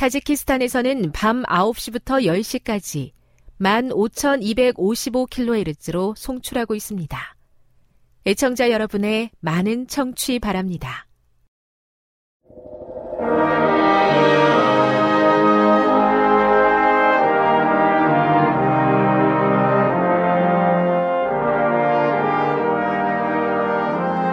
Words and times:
타지키스탄에서는 0.00 1.12
밤 1.12 1.42
9시부터 1.42 2.24
10시까지 2.24 3.12
15,255kHz로 3.60 6.16
송출하고 6.16 6.74
있습니다. 6.74 7.36
애청자 8.24 8.70
여러분의 8.70 9.28
많은 9.40 9.88
청취 9.88 10.38
바랍니다. 10.38 11.06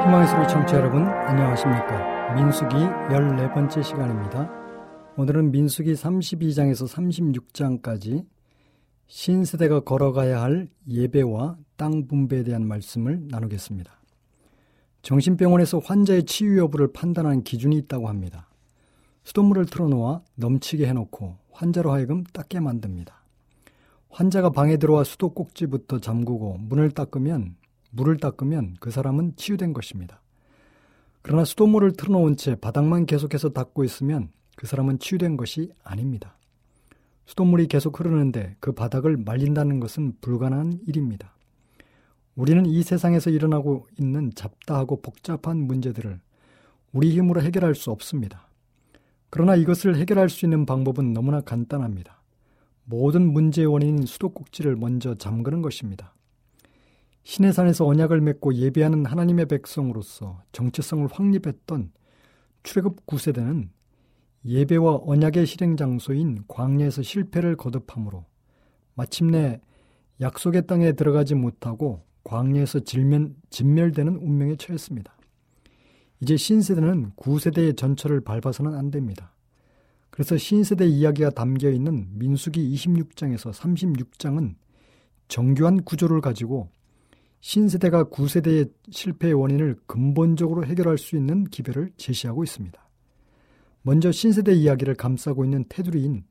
희망의 0.05 0.29
소리 0.29 0.47
청취자 0.47 0.77
여러분 0.77 1.05
안녕하십니까 1.05 2.33
민숙이 2.35 2.77
14번째 2.77 3.83
시간입니다 3.83 4.66
오늘은 5.19 5.49
민숙이 5.49 5.93
32장에서 5.93 6.87
36장까지 6.87 8.23
신세대가 9.07 9.79
걸어가야 9.79 10.43
할 10.43 10.69
예배와 10.87 11.57
땅 11.75 12.05
분배에 12.05 12.43
대한 12.43 12.67
말씀을 12.67 13.27
나누겠습니다. 13.27 13.91
정신병원에서 15.01 15.79
환자의 15.79 16.25
치유 16.25 16.59
여부를 16.59 16.93
판단하는 16.93 17.43
기준이 17.43 17.77
있다고 17.77 18.09
합니다. 18.09 18.47
수돗물을 19.23 19.65
틀어놓아 19.65 20.21
넘치게 20.35 20.85
해놓고 20.85 21.35
환자로 21.49 21.91
하여금 21.91 22.23
닦게 22.23 22.59
만듭니다. 22.59 23.15
환자가 24.09 24.51
방에 24.51 24.77
들어와 24.77 25.03
수도 25.03 25.31
꼭지부터 25.31 25.97
잠그고 25.99 26.59
문을 26.59 26.91
닦으면 26.91 27.55
물을 27.89 28.17
닦으면 28.17 28.75
그 28.79 28.91
사람은 28.91 29.33
치유된 29.35 29.73
것입니다. 29.73 30.21
그러나 31.23 31.43
수돗물을 31.43 31.93
틀어놓은 31.93 32.37
채 32.37 32.53
바닥만 32.53 33.07
계속해서 33.07 33.49
닦고 33.49 33.83
있으면 33.83 34.29
그 34.57 34.65
사람은 34.65 34.97
치유된 34.97 35.37
것이 35.37 35.71
아닙니다. 35.83 36.35
수돗물이 37.27 37.67
계속 37.67 37.99
흐르는데 37.99 38.55
그 38.59 38.71
바닥을 38.71 39.15
말린다는 39.15 39.79
것은 39.79 40.15
불가능한 40.19 40.79
일입니다. 40.87 41.35
우리는 42.35 42.65
이 42.65 42.81
세상에서 42.81 43.29
일어나고 43.29 43.85
있는 43.99 44.31
잡다하고 44.33 45.01
복잡한 45.01 45.57
문제들을 45.57 46.19
우리 46.91 47.11
힘으로 47.11 47.43
해결할 47.43 47.75
수 47.75 47.91
없습니다. 47.91 48.49
그러나 49.29 49.55
이것을 49.55 49.95
해결할 49.95 50.27
수 50.27 50.45
있는 50.45 50.65
방법은 50.65 51.13
너무나 51.13 51.39
간단합니다. 51.41 52.19
모든 52.83 53.31
문제의 53.31 53.67
원인인 53.67 54.07
수도꼭지를 54.07 54.75
먼저 54.75 55.13
잠그는 55.13 55.61
것입니다. 55.61 56.15
신의 57.25 57.53
산에서 57.53 57.85
언약을 57.85 58.21
맺고 58.21 58.55
예배하는 58.55 59.05
하나님의 59.05 59.45
백성으로서 59.45 60.41
정체성을 60.51 61.07
확립했던 61.11 61.91
출애굽 62.63 63.05
9세대는 63.05 63.69
예배와 64.47 65.01
언약의 65.03 65.45
실행 65.45 65.75
장소인 65.75 66.45
광야에서 66.47 67.01
실패를 67.01 67.57
거듭함으로 67.57 68.25
마침내 68.93 69.59
약속의 70.21 70.67
땅에 70.67 70.93
들어가지 70.93 71.35
못하고 71.35 72.05
광야에서 72.23 72.79
질면, 72.79 73.35
진멸되는 73.49 74.15
운명에 74.15 74.55
처했습니다. 74.55 75.15
이제 76.21 76.37
신세대는 76.37 77.11
9세대의 77.15 77.77
전철을 77.77 78.21
밟아서는 78.21 78.73
안 78.73 78.89
됩니다. 78.89 79.35
그래서 80.09 80.37
신세대 80.37 80.85
이야기가 80.87 81.29
담겨 81.31 81.69
있는 81.69 82.07
민수기 82.13 82.73
26장에서 82.73 83.51
36장은 83.53 84.55
정교한 85.27 85.83
구조를 85.83 86.21
가지고 86.21 86.69
신세대가 87.41 88.05
구세대의 88.05 88.65
실패의 88.89 89.33
원인을 89.33 89.75
근본적으로 89.85 90.65
해결할 90.65 90.97
수 90.97 91.17
있는 91.17 91.43
기별을 91.43 91.91
제시하고 91.97 92.43
있습니다. 92.43 92.86
먼저 93.87 94.11
신세대 94.11 94.53
이야기를 94.53 94.95
감싸고 94.95 95.45
있는 95.45 95.63
테두리인 95.69 96.25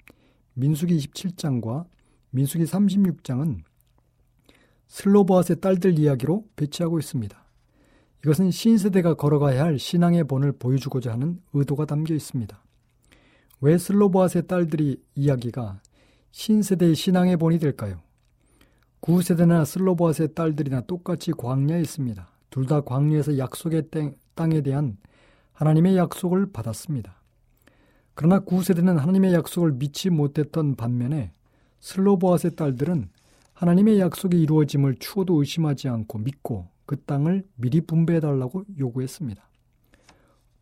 민수기 0.52 0.94
27장과 0.94 1.86
민수기 2.28 2.64
36장은 2.64 3.60
슬로보아스의 4.88 5.62
딸들 5.62 5.98
이야기로 5.98 6.44
배치하고 6.54 6.98
있습니다. 6.98 7.34
이것은 8.22 8.50
신세대가 8.50 9.14
걸어가야 9.14 9.64
할 9.64 9.78
신앙의 9.78 10.24
본을 10.24 10.52
보여주고자 10.52 11.12
하는 11.12 11.40
의도가 11.54 11.86
담겨 11.86 12.12
있습니다. 12.12 12.62
왜 13.62 13.78
슬로보아스의 13.78 14.48
딸들이 14.48 15.00
이야기가 15.14 15.80
신세대의 16.32 16.94
신앙의 16.94 17.38
본이 17.38 17.58
될까요? 17.58 18.02
구세대나 19.00 19.64
슬로보아스의 19.64 20.34
딸들이나 20.34 20.82
똑같이 20.82 21.32
광야에 21.32 21.80
있습니다. 21.80 22.28
둘 22.50 22.66
다 22.66 22.82
광야에서 22.82 23.38
약속의 23.38 23.84
땅에 24.34 24.60
대한 24.60 24.98
하나님의 25.54 25.96
약속을 25.96 26.52
받았습니다. 26.52 27.16
그러나 28.16 28.38
구세대는 28.40 28.96
하나님의 28.96 29.34
약속을 29.34 29.72
믿지 29.72 30.08
못했던 30.08 30.74
반면에 30.74 31.32
슬로보아스의 31.80 32.56
딸들은 32.56 33.10
하나님의 33.52 34.00
약속이 34.00 34.40
이루어짐을 34.40 34.96
추호도 34.98 35.38
의심하지 35.38 35.88
않고 35.88 36.18
믿고 36.20 36.66
그 36.86 36.98
땅을 37.02 37.46
미리 37.56 37.82
분배해달라고 37.82 38.64
요구했습니다. 38.78 39.46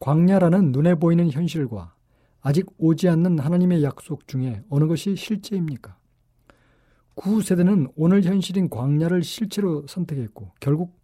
광야라는 0.00 0.72
눈에 0.72 0.96
보이는 0.96 1.30
현실과 1.30 1.94
아직 2.40 2.66
오지 2.76 3.08
않는 3.08 3.38
하나님의 3.38 3.84
약속 3.84 4.26
중에 4.26 4.64
어느 4.68 4.86
것이 4.88 5.14
실제입니까? 5.14 5.96
구세대는 7.14 7.86
오늘 7.94 8.24
현실인 8.24 8.68
광야를 8.68 9.22
실체로 9.22 9.86
선택했고 9.86 10.50
결국 10.58 11.00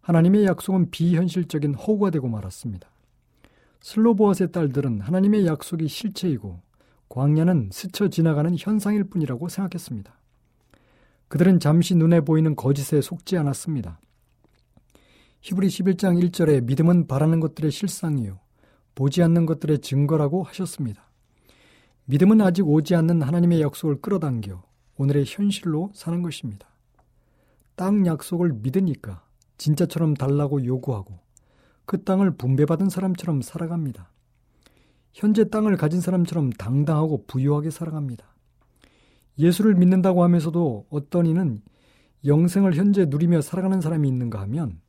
하나님의 0.00 0.46
약속은 0.46 0.90
비현실적인 0.90 1.74
허구가 1.74 2.10
되고 2.10 2.28
말았습니다. 2.28 2.91
슬로보아스의 3.82 4.52
딸들은 4.52 5.00
하나님의 5.00 5.46
약속이 5.46 5.88
실체이고 5.88 6.60
광야는 7.08 7.70
스쳐 7.72 8.08
지나가는 8.08 8.54
현상일 8.58 9.04
뿐이라고 9.04 9.48
생각했습니다. 9.48 10.14
그들은 11.28 11.60
잠시 11.60 11.94
눈에 11.94 12.20
보이는 12.20 12.56
거짓에 12.56 13.00
속지 13.00 13.36
않았습니다. 13.36 14.00
히브리 15.40 15.66
11장 15.66 16.22
1절에 16.22 16.62
믿음은 16.62 17.06
바라는 17.08 17.40
것들의 17.40 17.70
실상이요. 17.70 18.38
보지 18.94 19.22
않는 19.22 19.46
것들의 19.46 19.80
증거라고 19.80 20.42
하셨습니다. 20.44 21.10
믿음은 22.04 22.40
아직 22.40 22.68
오지 22.68 22.94
않는 22.94 23.22
하나님의 23.22 23.60
약속을 23.62 24.00
끌어당겨 24.00 24.62
오늘의 24.96 25.24
현실로 25.26 25.90
사는 25.94 26.22
것입니다. 26.22 26.68
땅 27.74 28.06
약속을 28.06 28.52
믿으니까 28.52 29.24
진짜처럼 29.56 30.14
달라고 30.14 30.64
요구하고 30.64 31.18
그 31.84 32.04
땅을 32.04 32.36
분배받은 32.36 32.88
사람처럼 32.88 33.42
살아갑니다. 33.42 34.10
현재 35.12 35.48
땅을 35.48 35.76
가진 35.76 36.00
사람처럼 36.00 36.50
당당하고 36.50 37.24
부유하게 37.26 37.70
살아갑니다. 37.70 38.24
예수를 39.38 39.74
믿는다고 39.74 40.22
하면서도 40.24 40.86
어떤 40.90 41.26
이는 41.26 41.62
영생을 42.24 42.74
현재 42.74 43.06
누리며 43.06 43.40
살아가는 43.40 43.80
사람이 43.80 44.06
있는가 44.08 44.40
하면 44.42 44.80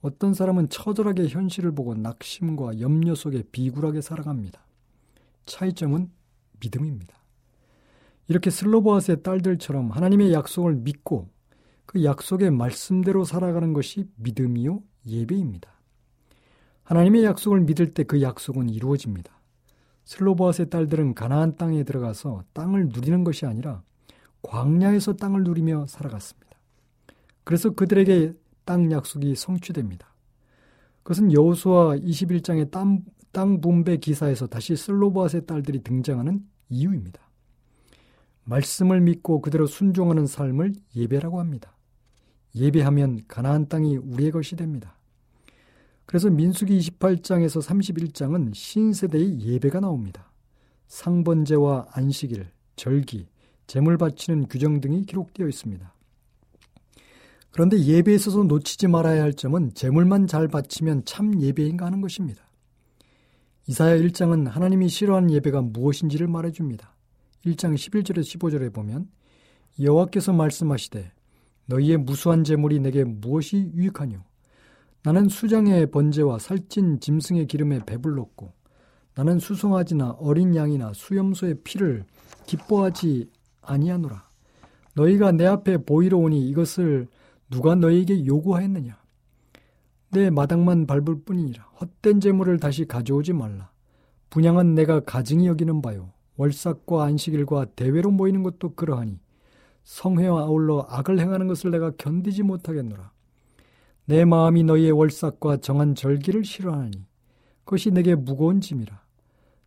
어떤 0.00 0.34
사람은 0.34 0.68
처절하게 0.68 1.28
현실을 1.28 1.74
보고 1.74 1.94
낙심과 1.94 2.80
염려 2.80 3.14
속에 3.14 3.42
비굴하게 3.50 4.00
살아갑니다. 4.00 4.64
차이점은 5.46 6.10
믿음입니다. 6.60 7.16
이렇게 8.28 8.50
슬로보아스의 8.50 9.22
딸들처럼 9.22 9.90
하나님의 9.90 10.32
약속을 10.32 10.76
믿고 10.76 11.28
그 11.86 12.04
약속의 12.04 12.50
말씀대로 12.50 13.24
살아가는 13.24 13.72
것이 13.72 14.08
믿음이요 14.16 14.82
예배입니다. 15.06 15.75
하나님의 16.86 17.24
약속을 17.24 17.60
믿을 17.62 17.94
때 17.94 18.04
그 18.04 18.22
약속은 18.22 18.70
이루어집니다. 18.70 19.32
슬로보아스의 20.04 20.70
딸들은 20.70 21.14
가나안 21.14 21.56
땅에 21.56 21.82
들어가서 21.82 22.44
땅을 22.52 22.90
누리는 22.90 23.24
것이 23.24 23.44
아니라 23.44 23.82
광야에서 24.42 25.14
땅을 25.14 25.42
누리며 25.42 25.86
살아갔습니다. 25.88 26.56
그래서 27.42 27.70
그들에게 27.70 28.34
땅 28.64 28.92
약속이 28.92 29.34
성취됩니다. 29.34 30.14
그것은 31.02 31.32
여호수아 31.32 31.96
21장의 31.96 32.70
땅, 32.70 33.02
땅 33.32 33.60
분배 33.60 33.96
기사에서 33.96 34.46
다시 34.46 34.76
슬로보아스의 34.76 35.46
딸들이 35.46 35.82
등장하는 35.82 36.40
이유입니다. 36.68 37.20
말씀을 38.44 39.00
믿고 39.00 39.40
그대로 39.40 39.66
순종하는 39.66 40.26
삶을 40.26 40.74
예배라고 40.94 41.40
합니다. 41.40 41.76
예배하면 42.54 43.22
가나안 43.26 43.68
땅이 43.68 43.96
우리의 43.96 44.30
것이 44.30 44.54
됩니다. 44.54 44.95
그래서 46.06 46.30
민수기 46.30 46.78
28장에서 46.78 47.60
31장은 47.60 48.54
신세대의 48.54 49.40
예배가 49.40 49.80
나옵니다. 49.80 50.30
상번제와 50.86 51.88
안식일, 51.90 52.46
절기, 52.76 53.26
제물 53.66 53.98
바치는 53.98 54.46
규정 54.48 54.80
등이 54.80 55.04
기록되어 55.04 55.48
있습니다. 55.48 55.92
그런데 57.50 57.78
예배에 57.78 58.14
있어서 58.14 58.44
놓치지 58.44 58.86
말아야 58.86 59.22
할 59.22 59.34
점은 59.34 59.72
제물만 59.74 60.26
잘 60.26 60.46
바치면 60.46 61.06
참 61.06 61.40
예배인가 61.40 61.86
하는 61.86 62.00
것입니다. 62.00 62.44
이사야 63.66 63.96
1장은 63.96 64.48
하나님이 64.48 64.88
싫어하는 64.88 65.30
예배가 65.32 65.62
무엇인지를 65.62 66.28
말해줍니다. 66.28 66.94
1장 67.46 67.74
11절에 67.74 68.20
15절에 68.20 68.72
보면 68.72 69.08
여호와께서 69.80 70.32
말씀하시되 70.32 71.10
너희의 71.66 71.96
무수한 71.96 72.44
제물이 72.44 72.78
내게 72.78 73.02
무엇이 73.02 73.70
유익하뇨 73.74 74.22
나는 75.06 75.28
수장의 75.28 75.92
번제와 75.92 76.40
살찐 76.40 76.98
짐승의 76.98 77.46
기름에 77.46 77.78
배불렀고 77.86 78.52
나는 79.14 79.38
수송아지나 79.38 80.16
어린 80.18 80.56
양이나 80.56 80.94
수염소의 80.94 81.60
피를 81.62 82.04
기뻐하지 82.46 83.30
아니하노라. 83.62 84.28
너희가 84.96 85.30
내 85.30 85.46
앞에 85.46 85.76
보이러 85.76 86.18
오니 86.18 86.48
이것을 86.48 87.06
누가 87.48 87.76
너희에게 87.76 88.26
요구하였느냐? 88.26 88.98
내 90.10 90.28
마당만 90.28 90.88
밟을 90.88 91.22
뿐이니라. 91.24 91.62
헛된 91.80 92.18
재물을 92.18 92.58
다시 92.58 92.84
가져오지 92.84 93.32
말라. 93.32 93.70
분양은 94.30 94.74
내가 94.74 94.98
가증히 94.98 95.46
여기는 95.46 95.82
바요. 95.82 96.10
월삭과 96.36 97.04
안식일과 97.04 97.66
대회로 97.76 98.10
모이는 98.10 98.42
것도 98.42 98.74
그러하니 98.74 99.20
성회와 99.84 100.40
아울러 100.40 100.84
악을 100.88 101.20
행하는 101.20 101.46
것을 101.46 101.70
내가 101.70 101.92
견디지 101.92 102.42
못하겠노라. 102.42 103.12
내 104.06 104.24
마음이 104.24 104.62
너희의 104.62 104.92
월삭과 104.92 105.58
정한 105.58 105.94
절기를 105.94 106.44
싫어하니 106.44 107.04
그것이 107.64 107.90
내게 107.90 108.14
무거운 108.14 108.60
짐이라. 108.60 109.04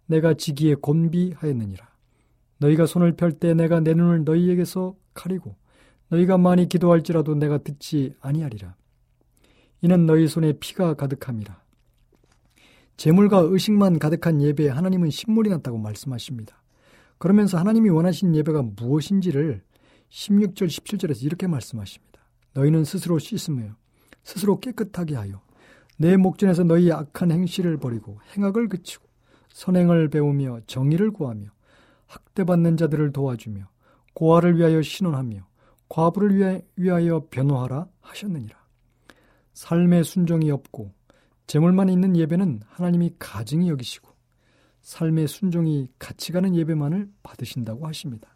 내가 0.06 0.34
지기에 0.34 0.76
곤비하였느니라. 0.76 1.88
너희가 2.60 2.86
손을 2.86 3.14
펼 3.16 3.34
때 3.34 3.54
내가 3.54 3.80
내 3.80 3.94
눈을 3.94 4.24
너희에게서 4.24 4.96
가리고 5.14 5.56
너희가 6.08 6.38
많이 6.38 6.68
기도할지라도 6.68 7.36
내가 7.36 7.58
듣지 7.60 8.14
아니하리라. 8.22 8.76
이는 9.82 10.06
너희 10.06 10.28
손에 10.28 10.54
피가 10.54 10.96
가득함이라. 10.96 11.62
재물과 12.98 13.40
의식만 13.40 14.00
가득한 14.00 14.42
예배에 14.42 14.70
하나님은 14.70 15.10
신물이 15.10 15.50
났다고 15.50 15.78
말씀하십니다. 15.78 16.62
그러면서 17.18 17.58
하나님이 17.58 17.90
원하신 17.90 18.36
예배가 18.36 18.62
무엇인지를 18.62 19.62
16절, 20.10 20.68
17절에서 20.68 21.24
이렇게 21.24 21.48
말씀하십니다. 21.48 22.20
너희는 22.54 22.84
스스로 22.84 23.20
씻으며 23.20 23.76
스스로 24.30 24.60
깨끗하게 24.60 25.16
하여 25.16 25.42
내 25.98 26.16
목전에서 26.16 26.64
너희 26.64 26.92
악한 26.92 27.32
행실을 27.32 27.78
버리고 27.78 28.20
행악을 28.36 28.70
그치고 28.70 29.08
선행을 29.50 30.10
배우며 30.10 30.60
정의를 30.68 31.10
구하며 31.10 31.50
학대받는 32.06 32.78
자들을 32.78 33.12
도와주며 33.12 33.68
고아를 34.14 34.58
위하여 34.58 34.84
신원하며 34.84 35.48
과부를 35.90 36.64
위하여 36.76 37.26
변호하라 37.32 37.88
하셨느니라. 38.02 38.56
삶의 39.54 40.04
순종이 40.04 40.52
없고 40.52 40.92
재물만 41.48 41.90
있는 41.90 42.16
예배는 42.16 42.62
하나님이 42.68 43.16
가증히 43.18 43.70
여기시고 43.70 44.10
삶의 44.84 45.28
순종이 45.28 45.90
같이 45.98 46.32
가는 46.32 46.56
예배만을 46.56 47.10
받으신다고 47.24 47.88
하십니다. 47.88 48.36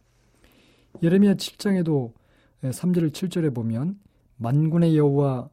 예레미야 1.03 1.35
7장에도 1.35 2.13
3절 2.63 3.11
7절에 3.11 3.53
보면 3.53 3.99
만군의 4.37 4.97
여호와 4.97 5.49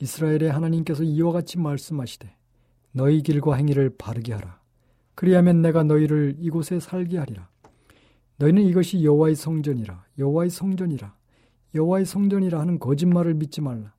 이스라엘의 0.00 0.50
하나님께서 0.50 1.02
이와 1.02 1.32
같이 1.32 1.58
말씀하시되 1.58 2.34
너희 2.92 3.22
길과 3.22 3.54
행위를 3.56 3.96
바르게 3.96 4.32
하라. 4.32 4.60
그리하면 5.14 5.62
내가 5.62 5.84
너희를 5.84 6.36
이곳에 6.38 6.80
살게 6.80 7.18
하리라. 7.18 7.48
너희는 8.36 8.62
이것이 8.62 9.04
여호와의 9.04 9.36
성전이라 9.36 10.04
여호와의 10.18 10.50
성전이라 10.50 11.14
여호와의 11.74 12.04
성전이라 12.04 12.60
하는 12.60 12.78
거짓말을 12.78 13.34
믿지 13.34 13.60
말라. 13.60 13.92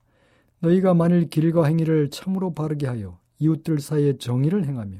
너희가 0.59 0.93
만일 0.93 1.29
길과 1.29 1.65
행위를 1.65 2.09
참으로 2.09 2.53
바르게 2.53 2.87
하여 2.87 3.19
이웃들 3.39 3.79
사이에 3.79 4.17
정의를 4.17 4.65
행하며 4.65 4.97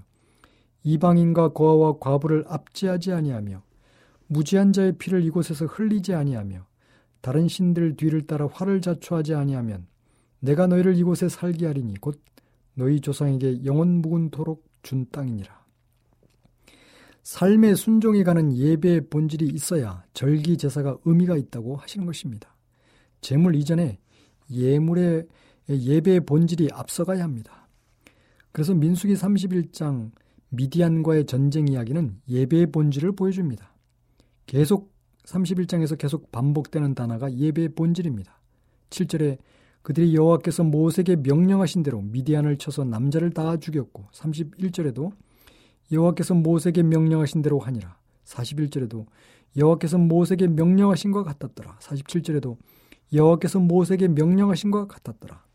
이방인과 0.84 1.50
고아와 1.50 2.00
과부를 2.00 2.46
압제하지 2.48 3.12
아니하며 3.12 3.64
무지한 4.28 4.74
자의 4.74 4.98
피를 4.98 5.24
이곳에서 5.24 5.66
흘리지 5.66 6.14
아니하며 6.14 6.66
다른 7.22 7.48
신들 7.48 7.96
뒤를 7.96 8.28
따라 8.28 8.48
화를 8.52 8.82
자초하지 8.82 9.34
아니하면 9.34 9.88
내가 10.40 10.68
너희를 10.68 10.96
이곳에 10.96 11.30
살게 11.30 11.66
하리니 11.66 11.96
곧 12.00 12.22
너희 12.76 13.00
조상에게 13.00 13.66
영원 13.66 14.02
묵은토록 14.02 14.66
준 14.84 15.06
땅이니라. 15.12 15.66
삶의 17.24 17.76
순종이 17.76 18.24
가는 18.24 18.56
예배의 18.56 19.10
본질이 19.10 19.48
있어야 19.48 20.04
절기 20.14 20.58
제사가 20.58 20.98
의미가 21.06 21.38
있다고 21.38 21.76
하시는 21.76 22.06
것입니다. 22.06 22.56
제물 23.22 23.56
이전에 23.56 23.98
예물의 24.52 25.26
예배의 25.68 26.22
본질이 26.22 26.70
앞서가야 26.72 27.24
합니다. 27.24 27.68
그래서 28.52 28.76
민수기 28.76 29.16
31장 29.16 30.12
미디안과의 30.50 31.26
전쟁 31.26 31.68
이야기는 31.68 32.22
예배의 32.30 32.72
본질을 32.72 33.14
보여줍니다. 33.14 33.74
계속 34.46 34.94
31장에서 35.26 35.98
계속 35.98 36.32
반복되는 36.32 36.94
단어가 36.94 37.34
예배의 37.34 37.70
본질입니다. 37.70 38.40
7절에 38.92 39.40
그들이 39.86 40.16
여호와께서 40.16 40.64
모세에게 40.64 41.18
명령하신 41.18 41.84
대로 41.84 42.02
미디안을 42.02 42.58
쳐서 42.58 42.84
남자를 42.84 43.30
다 43.30 43.56
죽였고 43.58 44.06
31절에도 44.14 45.12
여호와께서 45.92 46.34
모세에게 46.34 46.82
명령하신 46.82 47.44
대로 47.44 47.60
하니라. 47.60 47.96
41절에도 48.24 49.06
여호와께서 49.56 50.00
모세에게 50.00 50.48
명령하신 50.48 51.12
것 51.12 51.24
같았더라. 51.24 51.78
47절에도 51.78 52.58
여호와께서 53.14 53.60
모세에게 53.60 54.08
명령하신 54.08 54.72
것 54.72 54.88
같았더라. 54.88 55.46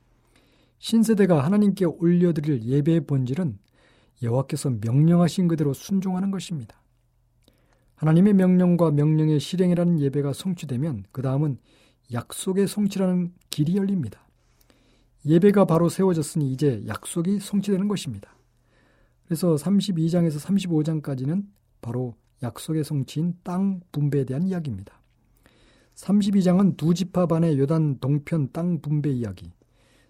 신세대가 0.79 1.45
하나님께 1.45 1.87
올려드릴 1.87 2.63
예배의 2.63 3.07
본질은 3.07 3.59
여호와께서 4.23 4.71
명령하신 4.81 5.49
그대로 5.49 5.73
순종하는 5.73 6.31
것입니다. 6.31 6.81
하나님의 7.97 8.35
명령과 8.35 8.93
명령의 8.93 9.41
실행이라는 9.41 9.99
예배가 9.99 10.35
성취되면 10.35 11.07
그 11.11 11.21
다음은 11.21 11.59
약속의 12.13 12.69
성취라는 12.69 13.33
길이 13.51 13.77
열립니다. 13.77 14.27
예배가 15.25 15.67
바로 15.67 15.89
세워졌으니 15.89 16.51
이제 16.51 16.83
약속이 16.87 17.41
성취되는 17.41 17.89
것입니다. 17.89 18.37
그래서 19.27 19.55
32장에서 19.55 20.41
35장까지는 20.41 21.45
바로 21.81 22.17
약속의 22.43 22.85
성취인 22.85 23.35
땅 23.43 23.81
분배에 23.93 24.25
대한 24.25 24.43
이야기입니다. 24.45 25.01
32장은 25.95 26.77
두 26.77 26.95
지파 26.95 27.27
반의 27.27 27.59
요단 27.59 27.99
동편 27.99 28.51
땅 28.53 28.81
분배 28.81 29.11
이야기, 29.11 29.53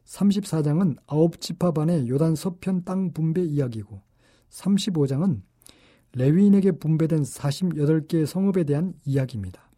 34장은 0.04 0.97
아홉 1.07 1.40
지파 1.40 1.73
반의 1.73 2.09
요단 2.09 2.35
서편 2.35 2.85
땅 2.85 3.12
분배 3.12 3.42
이야기고 3.42 4.02
35장은 4.50 5.42
레위인에게 6.14 6.73
분배된 6.73 7.23
48개의 7.23 8.26
성읍에 8.26 8.64
대한 8.64 8.95
이야기입니다. 9.04 9.69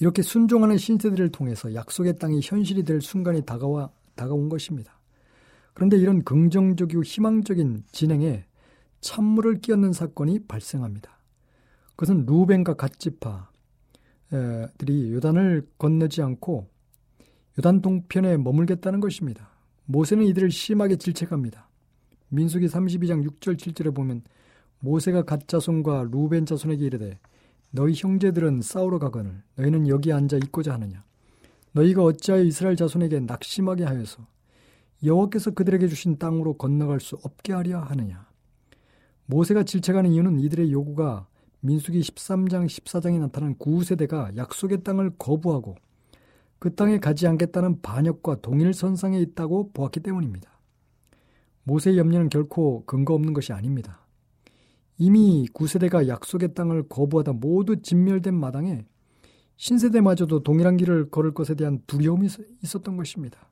이렇게 0.00 0.22
순종하는 0.22 0.78
신세들을 0.78 1.30
통해서 1.30 1.74
약속의 1.74 2.18
땅이 2.18 2.40
현실이 2.42 2.84
될 2.84 3.00
순간이 3.02 3.42
다가와 3.42 3.90
다가온 4.16 4.48
것입니다. 4.48 4.98
그런데 5.74 5.98
이런 5.98 6.24
긍정적이고 6.24 7.02
희망적인 7.02 7.84
진행에 7.92 8.44
찬물을 9.00 9.60
끼얹는 9.60 9.92
사건이 9.92 10.46
발생합니다. 10.46 11.18
그것은 11.90 12.24
루벤과 12.26 12.74
갓지파들이 12.74 13.48
요단을 15.12 15.68
건너지 15.78 16.22
않고 16.22 16.68
요단 17.58 17.82
동편에 17.82 18.38
머물겠다는 18.38 19.00
것입니다. 19.00 19.50
모세는 19.84 20.24
이들을 20.26 20.50
심하게 20.50 20.96
질책합니다. 20.96 21.68
민수기 22.28 22.66
32장 22.66 23.28
6절 23.28 23.56
7절에 23.56 23.94
보면 23.94 24.22
모세가 24.78 25.24
갓 25.24 25.46
자손과 25.46 26.08
루벤 26.10 26.46
자손에게 26.46 26.86
이르되 26.86 27.18
너희 27.70 27.94
형제들은 27.94 28.62
싸우러 28.62 28.98
가거늘 28.98 29.42
너희는 29.56 29.88
여기 29.88 30.12
앉아 30.12 30.36
있고자 30.38 30.74
하느냐 30.74 31.04
너희가 31.72 32.02
어찌하여 32.02 32.42
이스라엘 32.42 32.76
자손에게 32.76 33.20
낙심하게 33.20 33.84
하여서 33.84 34.26
여호와께서 35.04 35.52
그들에게 35.52 35.86
주신 35.88 36.18
땅으로 36.18 36.54
건너갈 36.54 37.00
수 37.00 37.16
없게 37.22 37.52
하려 37.52 37.80
하느냐 37.80 38.28
모세가 39.26 39.62
질책하는 39.62 40.10
이유는 40.10 40.40
이들의 40.40 40.72
요구가 40.72 41.28
민수기 41.60 42.00
13장 42.00 42.66
14장에 42.66 43.20
나타난 43.20 43.56
구세대가 43.56 44.32
약속의 44.36 44.82
땅을 44.82 45.12
거부하고 45.18 45.76
그 46.58 46.74
땅에 46.74 46.98
가지 46.98 47.26
않겠다는 47.26 47.80
반역과 47.80 48.40
동일 48.42 48.74
선상에 48.74 49.18
있다고 49.20 49.72
보았기 49.72 50.00
때문입니다. 50.00 50.50
모세의 51.64 51.96
염려는 51.98 52.28
결코 52.28 52.84
근거 52.84 53.14
없는 53.14 53.32
것이 53.32 53.52
아닙니다. 53.52 54.04
이미 55.02 55.48
구세대가 55.54 56.08
약속의 56.08 56.52
땅을 56.52 56.88
거부하다 56.90 57.32
모두 57.32 57.80
진멸된 57.80 58.34
마당에 58.34 58.84
신세대마저도 59.56 60.42
동일한 60.42 60.76
길을 60.76 61.08
걸을 61.10 61.32
것에 61.32 61.54
대한 61.54 61.80
두려움이 61.86 62.28
있었던 62.62 62.96
것입니다. 62.98 63.48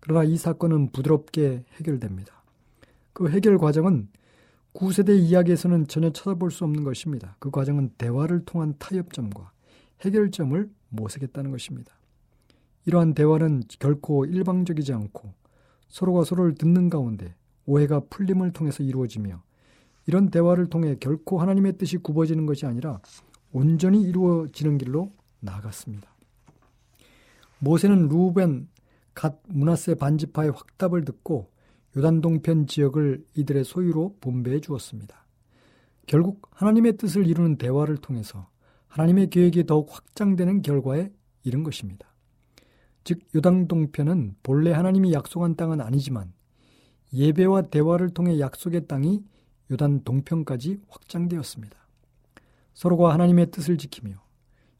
그러나 0.00 0.24
이 0.24 0.36
사건은 0.36 0.90
부드럽게 0.90 1.64
해결됩니다. 1.76 2.42
그 3.12 3.30
해결 3.30 3.56
과정은 3.56 4.08
구세대 4.72 5.14
이야기에서는 5.16 5.86
전혀 5.86 6.10
찾아볼 6.10 6.50
수 6.50 6.64
없는 6.64 6.82
것입니다. 6.82 7.36
그 7.38 7.52
과정은 7.52 7.92
대화를 7.96 8.44
통한 8.44 8.74
타협점과 8.80 9.52
해결점을 10.00 10.68
모색했다는 10.88 11.52
것입니다. 11.52 11.94
이러한 12.84 13.14
대화는 13.14 13.62
결코 13.78 14.24
일방적이지 14.24 14.92
않고 14.92 15.34
서로가 15.86 16.24
서로를 16.24 16.56
듣는 16.56 16.90
가운데 16.90 17.36
오해가 17.64 18.00
풀림을 18.10 18.52
통해서 18.52 18.82
이루어지며 18.82 19.40
이런 20.06 20.30
대화를 20.30 20.66
통해 20.66 20.96
결코 21.00 21.40
하나님의 21.40 21.78
뜻이 21.78 21.96
굽어지는 21.96 22.46
것이 22.46 22.66
아니라 22.66 23.00
온전히 23.52 24.02
이루어지는 24.02 24.78
길로 24.78 25.12
나아갔습니다. 25.40 26.14
모세는 27.58 28.08
루벤, 28.08 28.68
갓 29.14 29.40
문하세 29.48 29.94
반지파의 29.94 30.50
확답을 30.50 31.04
듣고 31.04 31.50
요단 31.96 32.20
동편 32.20 32.66
지역을 32.66 33.24
이들의 33.36 33.64
소유로 33.64 34.16
분배해 34.20 34.60
주었습니다. 34.60 35.24
결국 36.06 36.48
하나님의 36.50 36.96
뜻을 36.96 37.26
이루는 37.26 37.56
대화를 37.56 37.96
통해서 37.98 38.48
하나님의 38.88 39.30
계획이 39.30 39.64
더욱 39.64 39.88
확장되는 39.90 40.62
결과에 40.62 41.10
이른 41.44 41.62
것입니다. 41.62 42.06
즉 43.04 43.20
요단 43.34 43.68
동편은 43.68 44.36
본래 44.42 44.72
하나님이 44.72 45.12
약속한 45.12 45.56
땅은 45.56 45.80
아니지만 45.80 46.32
예배와 47.12 47.62
대화를 47.62 48.10
통해 48.10 48.40
약속의 48.40 48.88
땅이 48.88 49.22
요단 49.70 50.04
동편까지 50.04 50.80
확장되었습니다. 50.88 51.76
서로가 52.74 53.12
하나님의 53.12 53.50
뜻을 53.50 53.78
지키며 53.78 54.22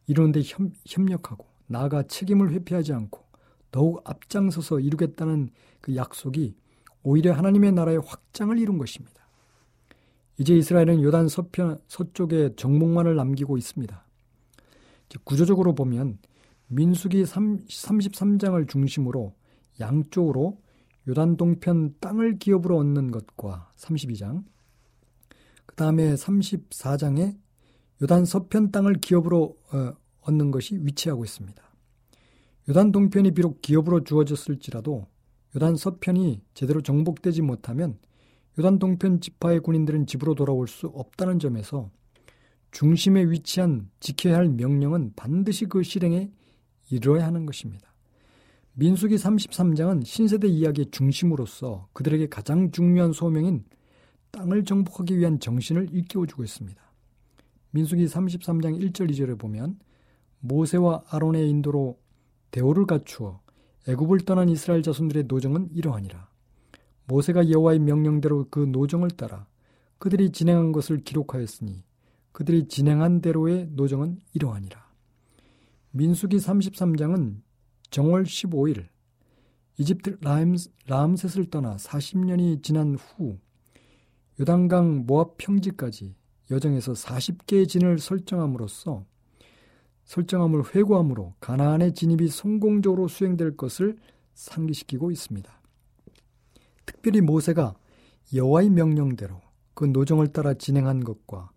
이루는데 0.06 0.42
협력하고 0.86 1.46
나아가 1.66 2.02
책임을 2.02 2.52
회피하지 2.52 2.92
않고 2.92 3.24
더욱 3.70 4.02
앞장서서 4.04 4.80
이루겠다는 4.80 5.48
그 5.80 5.96
약속이 5.96 6.54
오히려 7.02 7.32
하나님의 7.32 7.72
나라의 7.72 8.00
확장을 8.04 8.56
이룬 8.58 8.78
것입니다. 8.78 9.26
이제 10.38 10.56
이스라엘은 10.56 11.02
요단 11.02 11.28
서편 11.28 11.80
서쪽에 11.86 12.56
정복만을 12.56 13.14
남기고 13.14 13.56
있습니다. 13.56 14.04
구조적으로 15.22 15.74
보면 15.74 16.18
민수기 16.66 17.22
33장을 17.22 18.68
중심으로 18.68 19.34
양쪽으로 19.80 20.60
요단 21.06 21.36
동편 21.36 21.96
땅을 22.00 22.38
기업으로 22.38 22.78
얻는 22.78 23.10
것과 23.10 23.70
32장, 23.76 24.44
그 25.66 25.76
다음에 25.76 26.14
34장에 26.14 27.36
요단 28.02 28.24
서편 28.24 28.70
땅을 28.70 28.94
기업으로 28.94 29.56
어, 29.72 29.92
얻는 30.20 30.50
것이 30.50 30.78
위치하고 30.80 31.24
있습니다. 31.24 31.62
요단 32.68 32.92
동편이 32.92 33.32
비록 33.32 33.60
기업으로 33.60 34.04
주어졌을지라도 34.04 35.06
요단 35.56 35.76
서편이 35.76 36.42
제대로 36.54 36.80
정복되지 36.80 37.42
못하면 37.42 37.98
요단 38.58 38.78
동편 38.78 39.20
지파의 39.20 39.60
군인들은 39.60 40.06
집으로 40.06 40.34
돌아올 40.34 40.68
수 40.68 40.86
없다는 40.86 41.38
점에서 41.38 41.90
중심에 42.70 43.24
위치한 43.24 43.90
지켜야 44.00 44.36
할 44.36 44.48
명령은 44.48 45.12
반드시 45.14 45.66
그 45.66 45.82
실행에 45.82 46.30
이루어야 46.90 47.26
하는 47.26 47.46
것입니다. 47.46 47.94
민수기 48.72 49.14
33장은 49.14 50.04
신세대 50.04 50.48
이야기의 50.48 50.86
중심으로서 50.90 51.88
그들에게 51.92 52.28
가장 52.28 52.72
중요한 52.72 53.12
소명인 53.12 53.64
땅을 54.34 54.64
정복하기 54.64 55.16
위한 55.18 55.38
정신을 55.38 55.88
일깨워주고 55.92 56.42
있습니다. 56.42 56.82
민수기 57.70 58.06
33장 58.06 58.80
1절 58.80 59.10
2절에 59.10 59.38
보면 59.38 59.78
모세와 60.40 61.04
아론의 61.08 61.48
인도로 61.48 61.98
대오를 62.50 62.86
갖추어 62.86 63.40
애굽을 63.88 64.20
떠난 64.20 64.48
이스라엘 64.48 64.82
자손들의 64.82 65.24
노정은 65.24 65.70
이러하니라. 65.72 66.28
모세가 67.06 67.50
여호와의 67.50 67.80
명령대로 67.80 68.46
그 68.50 68.60
노정을 68.60 69.10
따라 69.10 69.46
그들이 69.98 70.30
진행한 70.30 70.72
것을 70.72 71.02
기록하였으니 71.04 71.84
그들이 72.32 72.66
진행한 72.68 73.20
대로의 73.20 73.68
노정은 73.72 74.18
이러하니라. 74.32 74.84
민수기 75.92 76.36
33장은 76.38 77.42
정월 77.90 78.24
15일 78.24 78.88
이집트 79.78 80.18
라암셋을 80.86 81.50
떠나 81.50 81.76
40년이 81.76 82.62
지난 82.62 82.94
후 82.94 83.38
요단강 84.40 85.06
모압 85.06 85.36
평지까지 85.38 86.14
여정에서 86.50 86.92
40개의 86.92 87.68
진을 87.68 87.98
설정함으로써 87.98 89.04
설정함을 90.04 90.74
회고함으로 90.74 91.34
가나안의 91.40 91.94
진입이 91.94 92.28
성공적으로 92.28 93.08
수행될 93.08 93.56
것을 93.56 93.96
상기시키고 94.34 95.10
있습니다. 95.10 95.50
특별히 96.84 97.20
모세가 97.20 97.74
여호와의 98.34 98.70
명령대로 98.70 99.40
그 99.74 99.84
노정을 99.84 100.28
따라 100.28 100.54
진행한 100.54 101.04
것과 101.04 101.50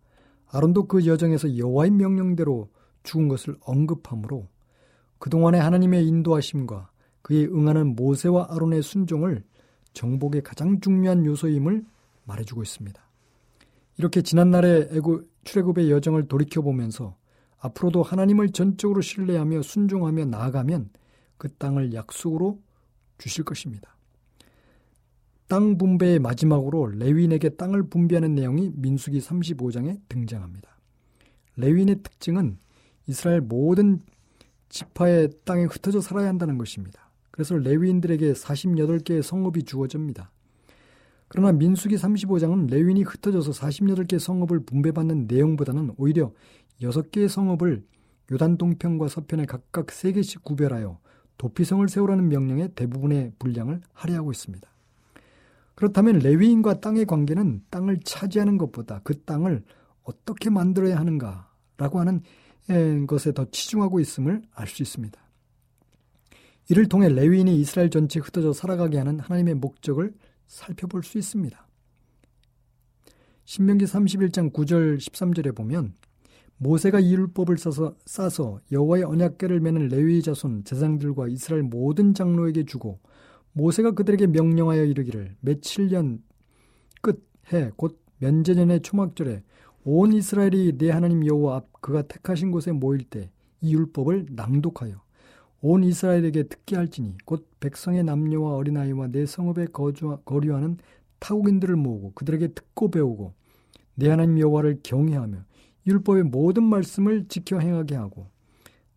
아론도 0.48 0.88
그 0.88 1.06
여정에서 1.06 1.58
여호와의 1.58 1.92
명령대로 1.92 2.70
죽은 3.04 3.28
것을 3.28 3.58
언급하므로 3.62 4.48
그동안의 5.20 5.60
하나님의 5.62 6.08
인도하심과 6.08 6.92
그에 7.22 7.46
응하는 7.46 7.96
모세와 7.96 8.48
아론의 8.52 8.84
순종을 8.84 9.44
정복의 9.94 10.44
가장 10.44 10.80
중요한 10.80 11.26
요소임을 11.26 11.84
말해주고 12.28 12.62
있습니다. 12.62 13.02
이렇게 13.98 14.22
지난날의 14.22 14.90
출애굽의 15.44 15.90
여정을 15.90 16.28
돌이켜보면서 16.28 17.18
앞으로도 17.60 18.04
하나님을 18.04 18.52
전적으로 18.52 19.02
신뢰하며 19.02 19.64
순종하며 19.64 20.26
나아가면 20.26 20.92
그 21.38 21.52
땅을 21.56 21.94
약속으로 21.94 22.62
주실 23.18 23.44
것입니다. 23.44 23.96
땅 25.48 25.78
분배의 25.78 26.20
마지막으로 26.20 26.88
레윈에게 26.88 27.50
땅을 27.50 27.90
분배하는 27.90 28.36
내용이 28.36 28.72
민수기 28.76 29.20
35장에 29.20 30.00
등장합니다. 30.10 30.78
레윈의 31.56 32.04
특징은 32.04 32.60
이스라엘 33.08 33.42
모든 33.42 34.04
지파의 34.70 35.30
땅에 35.46 35.64
흩어져 35.64 36.02
살아야 36.02 36.28
한다는 36.28 36.58
것입니다. 36.58 37.10
그래서 37.32 37.56
레위인들에게 37.56 38.34
48개의 38.34 39.22
성읍이 39.22 39.64
주어집니다. 39.64 40.32
그러나 41.28 41.52
민수기 41.52 41.96
35장은 41.96 42.70
레위인이 42.70 43.04
흩어져서 43.04 43.52
48개 43.52 44.18
성읍을 44.20 44.62
분배받는 44.62 45.28
내용보다는 45.28 45.94
오히려 45.98 46.32
6개의 46.82 47.28
성읍을 47.28 47.84
요단 48.32 48.58
동편과 48.58 49.08
서편에 49.08 49.46
각각 49.46 49.88
3개씩 49.88 50.44
구별하여 50.44 51.00
도피성을 51.38 51.88
세우라는 51.88 52.30
명령에 52.30 52.70
대부분의 52.70 53.34
분량을 53.40 53.82
할애하고 53.94 54.32
있습니다. 54.32 54.68
그렇다면 55.76 56.20
레위인과 56.20 56.80
땅의 56.80 57.06
관계는 57.06 57.64
땅을 57.70 58.00
차지하는 58.04 58.58
것보다 58.58 59.02
그 59.04 59.22
땅을 59.24 59.64
어떻게 60.04 60.50
만들어야 60.50 60.98
하는가라고 60.98 62.00
하는 62.00 62.22
것에 63.06 63.34
더 63.34 63.46
치중하고 63.52 64.00
있음을 64.00 64.42
알 64.54 64.68
수 64.68 64.82
있습니다. 64.82 65.20
이를 66.70 66.90
통해 66.90 67.08
레위인이 67.10 67.56
이스라엘 67.60 67.90
전체에 67.90 68.22
흩어져 68.22 68.54
살아가게 68.54 68.98
하는 68.98 69.20
하나님의 69.20 69.56
목적을 69.56 70.14
살펴볼 70.48 71.04
수 71.04 71.18
있습니다. 71.18 71.68
신명기 73.46 73.86
31장 73.86 74.52
9절 74.52 74.98
13절에 74.98 75.56
보면 75.56 75.94
모세가 76.58 77.00
이 77.00 77.14
율법을 77.14 77.58
싸서, 77.58 77.96
싸서 78.06 78.60
여호와의 78.72 79.04
언약궤를 79.04 79.60
매는 79.60 79.90
레위 79.90 80.22
자손 80.22 80.64
제사장들과 80.64 81.28
이스라엘 81.28 81.64
모든 81.64 82.14
장로에게 82.14 82.66
주고 82.66 83.00
모세가 83.54 83.92
그들에게 83.92 84.28
명령하여 84.28 84.84
이르기를 84.84 85.36
며칠 85.40 85.88
년 85.88 86.24
끝해 87.02 87.72
곧 87.76 88.02
면제년의 88.18 88.82
초막절에 88.82 89.44
온 89.84 90.12
이스라엘이 90.12 90.78
내 90.78 90.90
하나님 90.90 91.26
여호와 91.26 91.58
앞 91.58 91.82
그가 91.82 92.02
택하신 92.02 92.52
곳에 92.52 92.72
모일 92.72 93.04
때 93.04 93.32
이 93.62 93.74
율법을 93.74 94.28
낭독하여 94.32 95.02
온 95.62 95.84
이스라엘에게 95.84 96.44
듣게 96.44 96.76
할지니 96.76 97.18
곧 97.26 97.48
백성의 97.60 98.04
남녀와 98.04 98.56
어린아이와 98.56 99.08
내 99.08 99.26
성읍에 99.26 99.68
거주, 99.74 100.20
거류하는 100.26 100.78
타국인들을 101.20 101.76
모으고 101.76 102.12
그들에게 102.14 102.50
듣고 102.50 102.92
배우고 102.92 103.34
내 103.96 104.10
하나님 104.10 104.40
여호와를 104.40 104.82
경외하며 104.84 105.38
율법의 105.88 106.24
모든 106.24 106.64
말씀을 106.64 107.28
지켜 107.28 107.60
행하게 107.60 107.96
하고 107.96 108.28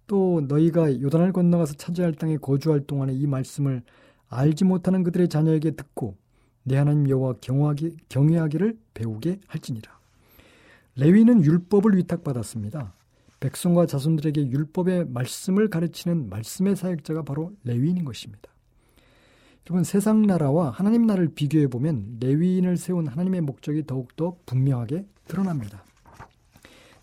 또 0.06 0.42
너희가 0.46 1.00
요단을 1.00 1.32
건너가서 1.32 1.74
차지할 1.74 2.14
땅에 2.14 2.36
거주할 2.36 2.80
동안에 2.80 3.14
이 3.14 3.26
말씀을 3.26 3.82
알지 4.28 4.64
못하는 4.64 5.02
그들의 5.02 5.28
자녀에게 5.28 5.72
듣고 5.72 6.16
내 6.62 6.76
하나님 6.76 7.08
여호와 7.08 7.34
경외하기, 7.40 7.96
경외하기를 8.08 8.76
배우게 8.92 9.40
할지니라. 9.46 9.98
레위는 10.96 11.44
율법을 11.44 11.96
위탁받았습니다. 11.96 12.92
백성과 13.40 13.86
자손들에게 13.86 14.50
율법의 14.50 15.06
말씀을 15.08 15.68
가르치는 15.68 16.28
말씀의 16.28 16.76
사역자가 16.76 17.22
바로 17.22 17.52
레위인인 17.64 18.04
것입니다. 18.04 18.50
여러분 19.66 19.84
세상 19.84 20.22
나라와 20.22 20.70
하나님 20.70 21.06
나라를 21.06 21.34
비교해 21.34 21.68
보면 21.68 22.18
레위인을 22.20 22.76
세운 22.76 23.06
하나님의 23.06 23.40
목적이 23.42 23.86
더욱더 23.86 24.36
분명하게 24.46 25.06
드러납니다. 25.26 25.84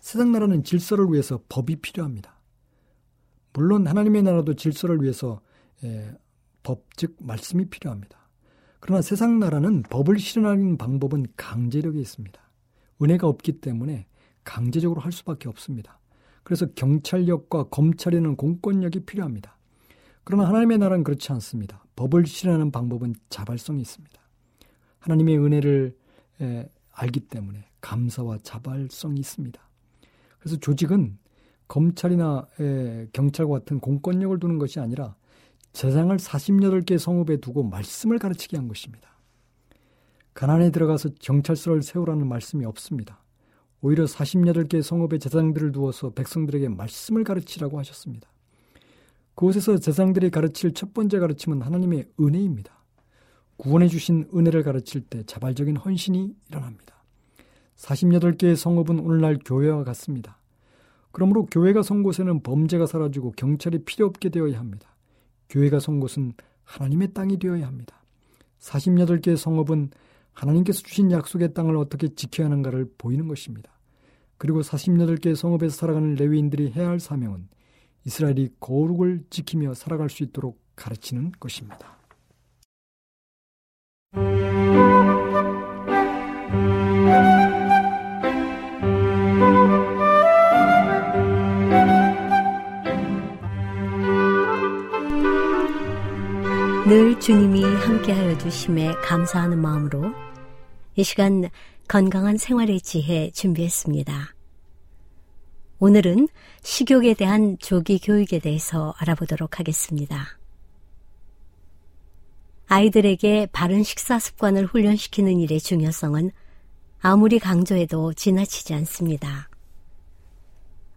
세상 0.00 0.32
나라는 0.32 0.64
질서를 0.64 1.06
위해서 1.10 1.40
법이 1.48 1.76
필요합니다. 1.76 2.38
물론 3.52 3.86
하나님의 3.86 4.22
나라도 4.22 4.54
질서를 4.54 5.02
위해서 5.02 5.40
에, 5.82 6.12
법, 6.62 6.84
즉 6.96 7.16
말씀이 7.20 7.64
필요합니다. 7.66 8.18
그러나 8.80 9.02
세상 9.02 9.38
나라는 9.38 9.82
법을 9.82 10.18
실현하는 10.18 10.76
방법은 10.76 11.26
강제력이 11.36 12.00
있습니다. 12.00 12.40
은혜가 13.02 13.26
없기 13.26 13.60
때문에 13.60 14.06
강제적으로 14.44 15.00
할 15.00 15.10
수밖에 15.12 15.48
없습니다. 15.48 15.98
그래서 16.48 16.64
경찰력과 16.64 17.64
검찰에는 17.64 18.34
공권력이 18.36 19.00
필요합니다. 19.00 19.58
그러나 20.24 20.48
하나님의 20.48 20.78
나라는 20.78 21.04
그렇지 21.04 21.30
않습니다. 21.32 21.84
법을 21.94 22.24
실현하는 22.24 22.70
방법은 22.70 23.16
자발성이 23.28 23.82
있습니다. 23.82 24.18
하나님의 24.98 25.36
은혜를 25.36 25.94
에, 26.40 26.66
알기 26.90 27.20
때문에 27.20 27.66
감사와 27.82 28.38
자발성이 28.42 29.20
있습니다. 29.20 29.60
그래서 30.38 30.56
조직은 30.56 31.18
검찰이나 31.68 32.46
경찰과 33.12 33.58
같은 33.58 33.78
공권력을 33.78 34.40
두는 34.40 34.56
것이 34.56 34.80
아니라 34.80 35.16
재상을 35.74 36.16
48개 36.16 36.96
성읍에 36.96 37.42
두고 37.42 37.62
말씀을 37.64 38.18
가르치게 38.18 38.56
한 38.56 38.68
것입니다. 38.68 39.18
가난에 40.32 40.70
들어가서 40.70 41.10
경찰서를 41.20 41.82
세우라는 41.82 42.26
말씀이 42.26 42.64
없습니다. 42.64 43.22
오히려 43.80 44.04
48개 44.04 44.82
성읍의 44.82 45.20
재상들을 45.20 45.72
두어서 45.72 46.10
백성들에게 46.10 46.68
말씀을 46.68 47.24
가르치라고 47.24 47.78
하셨습니다. 47.78 48.28
그곳에서 49.34 49.78
재상들이 49.78 50.30
가르칠 50.30 50.74
첫 50.74 50.92
번째 50.92 51.20
가르침은 51.20 51.62
하나님의 51.62 52.06
은혜입니다. 52.20 52.76
구원해 53.56 53.88
주신 53.88 54.28
은혜를 54.34 54.62
가르칠 54.62 55.02
때 55.02 55.22
자발적인 55.24 55.76
헌신이 55.76 56.34
일어납니다. 56.48 56.94
48개의 57.76 58.56
성읍은 58.56 58.98
오늘날 58.98 59.38
교회와 59.44 59.84
같습니다. 59.84 60.38
그러므로 61.12 61.46
교회가 61.46 61.82
선 61.82 62.02
곳에는 62.02 62.42
범죄가 62.42 62.86
사라지고 62.86 63.32
경찰이 63.32 63.84
필요 63.84 64.06
없게 64.06 64.28
되어야 64.28 64.58
합니다. 64.58 64.96
교회가 65.48 65.80
선 65.80 66.00
곳은 66.00 66.32
하나님의 66.64 67.14
땅이 67.14 67.38
되어야 67.38 67.66
합니다. 67.66 68.02
48개의 68.60 69.36
성읍은 69.36 69.90
하나님께서 70.38 70.82
주신 70.82 71.10
약속의 71.10 71.52
땅을 71.52 71.76
어떻게 71.76 72.08
지켜야 72.08 72.46
하는가를 72.46 72.92
보이는 72.96 73.26
것입니다. 73.26 73.72
그리고 74.36 74.60
48개의 74.60 75.34
성읍에서 75.34 75.74
살아가는 75.74 76.14
레위인들이 76.14 76.70
해야 76.72 76.88
할 76.88 77.00
사명은 77.00 77.48
이스라엘이 78.04 78.50
거룩을 78.60 79.24
지키며 79.30 79.74
살아갈 79.74 80.08
수 80.08 80.22
있도록 80.22 80.60
가르치는 80.76 81.32
것입니다. 81.40 81.98
늘 96.86 97.20
주님이 97.20 97.64
함께하여 97.64 98.38
주심에 98.38 98.92
감사하는 99.02 99.60
마음으로 99.60 100.27
이 100.98 101.04
시간 101.04 101.48
건강한 101.86 102.36
생활의 102.36 102.80
지혜 102.80 103.30
준비했습니다. 103.30 104.34
오늘은 105.78 106.26
식욕에 106.62 107.14
대한 107.14 107.56
조기 107.60 108.00
교육에 108.00 108.40
대해서 108.40 108.92
알아보도록 108.98 109.60
하겠습니다. 109.60 110.26
아이들에게 112.66 113.46
바른 113.52 113.84
식사 113.84 114.18
습관을 114.18 114.66
훈련시키는 114.66 115.38
일의 115.38 115.60
중요성은 115.60 116.32
아무리 116.98 117.38
강조해도 117.38 118.14
지나치지 118.14 118.74
않습니다. 118.74 119.48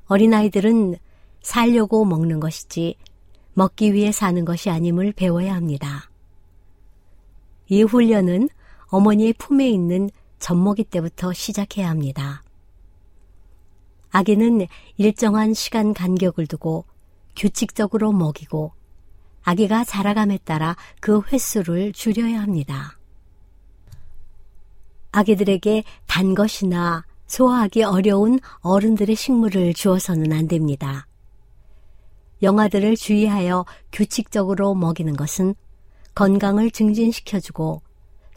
어린아이들은 0.08 0.96
살려고 1.44 2.06
먹는 2.06 2.40
것이지 2.40 2.96
먹기 3.54 3.94
위해 3.94 4.12
사는 4.12 4.44
것이 4.46 4.72
아님을 4.72 5.12
배워야 5.12 5.54
합니다. 5.54 6.10
이 7.68 7.84
훈련은 7.84 8.50
어머니의 8.92 9.34
품에 9.34 9.70
있는 9.70 10.10
젖먹이 10.40 10.84
때부터 10.84 11.34
시작해야 11.34 11.90
합니다. 11.90 12.44
아기는 14.12 14.68
일정한 14.98 15.54
시간 15.54 15.94
간격을 15.94 16.48
두고 16.48 16.86
규칙적으로 17.36 18.12
먹이고 18.12 18.74
아기가 19.44 19.86
자라감에 19.86 20.40
따라 20.44 20.76
그 21.00 21.22
횟수를 21.22 21.94
줄여야 21.94 22.42
합니다. 22.42 22.98
아기들에게 25.14 25.84
단 26.06 26.36
것이나 26.36 27.06
소화하기 27.28 27.84
어려운 27.84 28.40
어른들의 28.60 29.16
식물을 29.16 29.74
주어서는 29.74 30.34
안 30.34 30.48
됩니다. 30.50 31.08
영아들을 32.42 32.98
주의하여 32.98 33.66
규칙적으로 33.92 34.76
먹이는 34.76 35.16
것은 35.16 35.56
건강을 36.14 36.72
증진시켜주고 36.72 37.82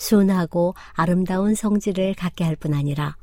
순하고 0.05 0.75
아름다운 0.93 1.55
성질을 1.55 2.15
갖게 2.15 2.45
할 2.45 2.57
뿐 2.57 2.75
아니라 2.75 3.17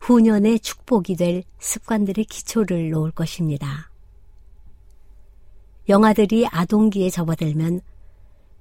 후년의 0.00 0.60
축복이 0.60 1.16
될 1.16 1.42
습관들의 1.58 2.24
기초를 2.24 2.90
놓을 2.90 3.10
것입니다. 3.10 3.90
영아들이 5.88 6.46
아동기에 6.46 7.10
접어들면 7.10 7.80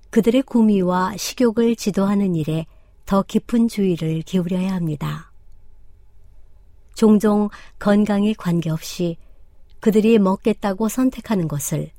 그들의 0.09 0.41
구미와 0.41 1.15
식욕을 1.17 1.75
지도하는 1.75 2.35
일에 2.35 2.65
더 3.05 3.21
깊은 3.21 3.67
주의를 3.67 4.23
기울여야 4.23 4.73
합니다. 4.73 5.31
종종 6.95 7.49
건강에 7.77 8.33
관계없이 8.33 9.17
그들이 9.79 10.19
먹겠다고 10.19 10.89
선택하는 10.89 11.47
것을 11.47 11.91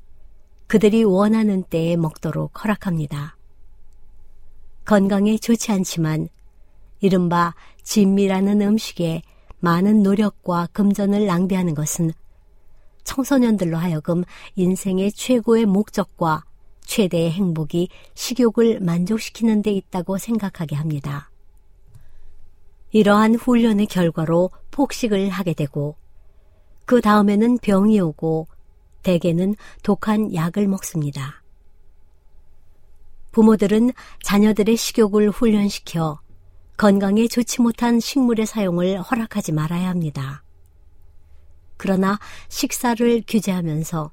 그들이 0.66 1.05
원하는 1.05 1.62
때에 1.62 1.97
먹도록 1.97 2.62
허락합니다. 2.62 3.39
건강에 4.85 5.38
좋지 5.38 5.73
않지만 5.73 6.29
이른바 7.01 7.55
진미라는 7.83 8.61
음식에 8.61 9.23
많은 9.61 10.03
노력과 10.03 10.69
금전을 10.73 11.27
낭비하는 11.27 11.75
것은 11.75 12.12
청소년들로 13.05 13.77
하여금 13.77 14.25
인생의 14.57 15.12
최고의 15.12 15.66
목적과 15.66 16.45
최대의 16.83 17.31
행복이 17.31 17.88
식욕을 18.14 18.81
만족시키는 18.81 19.62
데 19.62 19.71
있다고 19.73 20.19
생각하게 20.19 20.77
합니다. 20.77 21.31
이러한 22.93 23.37
훈련의 23.37 23.87
결과로 23.87 24.51
폭식을 24.73 25.31
하게 25.31 25.55
되고 25.55 25.97
그 26.85 27.01
다음에는 27.01 27.59
병이 27.59 28.01
오고 28.01 28.49
대개는 29.03 29.55
독한 29.83 30.35
약을 30.35 30.66
먹습니다. 30.66 31.39
부모들은 33.33 33.93
자녀들의 34.23 34.77
식욕을 34.77 35.31
훈련시켜 35.31 36.21
건강에 36.77 37.29
좋지 37.29 37.61
못한 37.61 38.01
식물의 38.01 38.47
사용을 38.47 39.01
허락하지 39.03 39.53
말아야 39.53 39.88
합니다. 39.88 40.43
그러나 41.77 42.19
식사를 42.49 43.23
규제하면서 43.27 44.11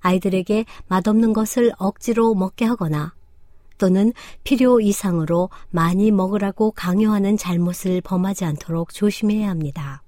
아이들에게 0.00 0.64
맛없는 0.88 1.32
것을 1.32 1.72
억지로 1.78 2.34
먹게 2.34 2.64
하거나 2.64 3.14
또는 3.78 4.12
필요 4.44 4.80
이상으로 4.80 5.50
많이 5.70 6.10
먹으라고 6.10 6.70
강요하는 6.72 7.36
잘못을 7.36 8.00
범하지 8.00 8.44
않도록 8.44 8.92
조심해야 8.92 9.48
합니다. 9.48 10.02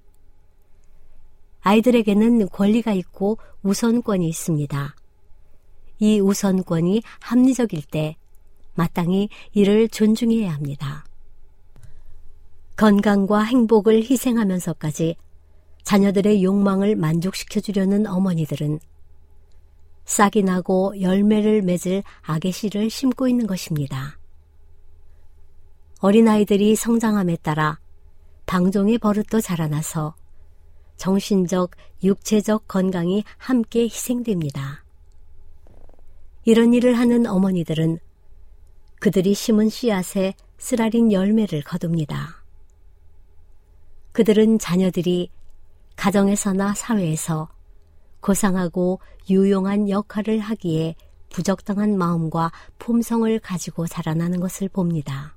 아이들에게는 1.63 2.51
권리가 2.51 2.93
있고 2.93 3.39
우선권이 3.63 4.29
있습니다. 4.29 4.95
이 5.99 6.21
우선권이 6.21 7.03
합리적일 7.21 7.83
때 7.91 8.17
마땅히 8.75 9.29
이를 9.53 9.89
존중해야 9.89 10.53
합니다. 10.53 11.05
건강과 12.77 13.43
행복을 13.43 14.03
희생하면서까지 14.03 15.17
자녀들의 15.85 16.43
욕망을 16.43 16.97
만족시켜 16.97 17.61
주려는 17.61 18.07
어머니들은 18.07 18.81
싹이 20.07 20.43
나고 20.43 21.01
열매를 21.01 21.63
맺을 21.63 22.03
악의 22.23 22.53
씨를 22.53 22.91
심고 22.91 23.29
있는 23.29 23.47
것입니다. 23.47 24.19
어린아이들이 26.01 26.75
성장함에 26.75 27.37
따라 27.37 27.79
방종의 28.47 28.99
버릇도 28.99 29.41
자라나서 29.41 30.15
정신적, 30.97 31.71
육체적 32.03 32.69
건강이 32.69 33.25
함께 33.39 33.85
희생됩니다. 33.85 34.85
이런 36.45 36.75
일을 36.75 36.99
하는 36.99 37.27
어머니들은 37.27 37.99
그들이 39.05 39.35
심은 39.35 39.69
씨앗에 39.69 40.33
쓰라린 40.57 41.13
열매를 41.13 41.63
거둡니다. 41.63 42.43
그들은 44.13 44.59
자녀들이 44.59 45.31
가정에서나 45.95 46.73
사회에서 46.73 47.51
고상하고 48.21 49.01
유용한 49.29 49.91
역할을 49.91 50.39
하기에 50.39 50.95
부적당한 51.29 51.99
마음과 51.99 52.51
품성을 52.79 53.39
가지고 53.41 53.87
자라나는 53.87 54.41
것을 54.41 54.71
봅니다. 54.71 55.37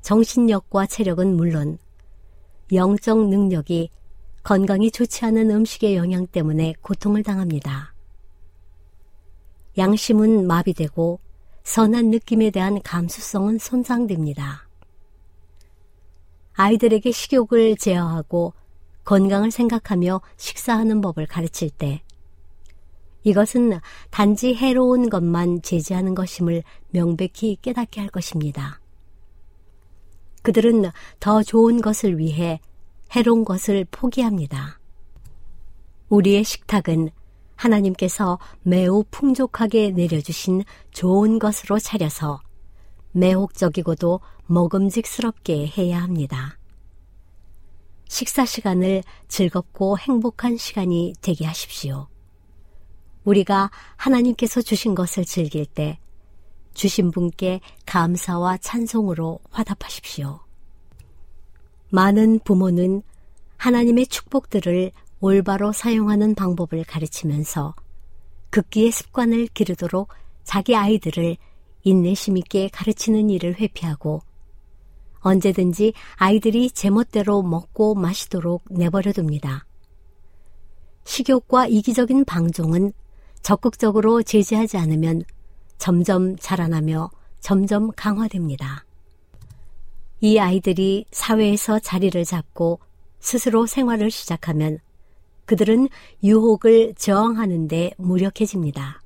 정신력과 0.00 0.86
체력은 0.86 1.36
물론 1.36 1.76
영적 2.72 3.28
능력이 3.28 3.90
건강이 4.44 4.90
좋지 4.92 5.26
않은 5.26 5.50
음식의 5.50 5.96
영향 5.96 6.26
때문에 6.26 6.72
고통을 6.80 7.22
당합니다. 7.22 7.92
양심은 9.76 10.46
마비되고 10.46 11.20
선한 11.64 12.10
느낌에 12.10 12.50
대한 12.50 12.80
감수성은 12.82 13.58
손상됩니다. 13.58 14.68
아이들에게 16.54 17.10
식욕을 17.10 17.76
제어하고 17.76 18.52
건강을 19.04 19.50
생각하며 19.50 20.20
식사하는 20.36 21.00
법을 21.00 21.26
가르칠 21.26 21.70
때 21.70 22.02
이것은 23.24 23.80
단지 24.10 24.54
해로운 24.54 25.08
것만 25.08 25.62
제지하는 25.62 26.14
것임을 26.14 26.62
명백히 26.90 27.56
깨닫게 27.62 28.00
할 28.00 28.10
것입니다. 28.10 28.80
그들은 30.42 30.90
더 31.20 31.42
좋은 31.42 31.80
것을 31.80 32.18
위해 32.18 32.60
해로운 33.14 33.44
것을 33.44 33.86
포기합니다. 33.90 34.80
우리의 36.08 36.42
식탁은 36.44 37.10
하나님께서 37.62 38.38
매우 38.62 39.04
풍족하게 39.10 39.92
내려주신 39.92 40.64
좋은 40.90 41.38
것으로 41.38 41.78
차려서 41.78 42.40
매혹적이고도 43.12 44.20
먹음직스럽게 44.46 45.72
해야 45.76 46.02
합니다. 46.02 46.58
식사 48.08 48.44
시간을 48.44 49.02
즐겁고 49.28 49.98
행복한 49.98 50.56
시간이 50.56 51.14
되게 51.22 51.46
하십시오. 51.46 52.08
우리가 53.24 53.70
하나님께서 53.96 54.60
주신 54.60 54.94
것을 54.94 55.24
즐길 55.24 55.64
때 55.64 55.98
주신 56.74 57.10
분께 57.10 57.60
감사와 57.86 58.58
찬송으로 58.58 59.38
화답하십시오. 59.50 60.40
많은 61.90 62.40
부모는 62.40 63.02
하나님의 63.56 64.08
축복들을 64.08 64.90
올바로 65.24 65.70
사용하는 65.70 66.34
방법을 66.34 66.82
가르치면서 66.82 67.76
극기의 68.50 68.90
습관을 68.90 69.46
기르도록 69.46 70.08
자기 70.42 70.74
아이들을 70.74 71.36
인내심 71.84 72.36
있게 72.38 72.68
가르치는 72.72 73.30
일을 73.30 73.54
회피하고 73.54 74.22
언제든지 75.20 75.92
아이들이 76.16 76.72
제멋대로 76.72 77.40
먹고 77.42 77.94
마시도록 77.94 78.64
내버려둡니다. 78.68 79.64
식욕과 81.04 81.68
이기적인 81.68 82.24
방종은 82.24 82.92
적극적으로 83.42 84.24
제지하지 84.24 84.76
않으면 84.76 85.22
점점 85.78 86.36
자라나며 86.36 87.12
점점 87.38 87.92
강화됩니다. 87.92 88.84
이 90.20 90.40
아이들이 90.40 91.04
사회에서 91.12 91.78
자리를 91.78 92.24
잡고 92.24 92.80
스스로 93.20 93.66
생활을 93.66 94.10
시작하면 94.10 94.80
그들은 95.44 95.88
유혹을 96.22 96.94
저항하는데 96.94 97.92
무력해집니다. 97.98 99.02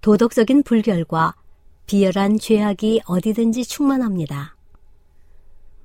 도덕적인 0.00 0.62
불결과 0.62 1.34
비열한 1.86 2.38
죄악이 2.38 3.02
어디든지 3.06 3.64
충만합니다. 3.64 4.56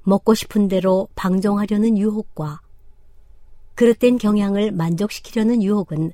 먹고 0.03 0.33
싶은 0.33 0.67
대로 0.67 1.07
방종하려는 1.15 1.97
유혹과 1.97 2.61
그릇된 3.75 4.17
경향을 4.17 4.71
만족시키려는 4.71 5.63
유혹은 5.63 6.11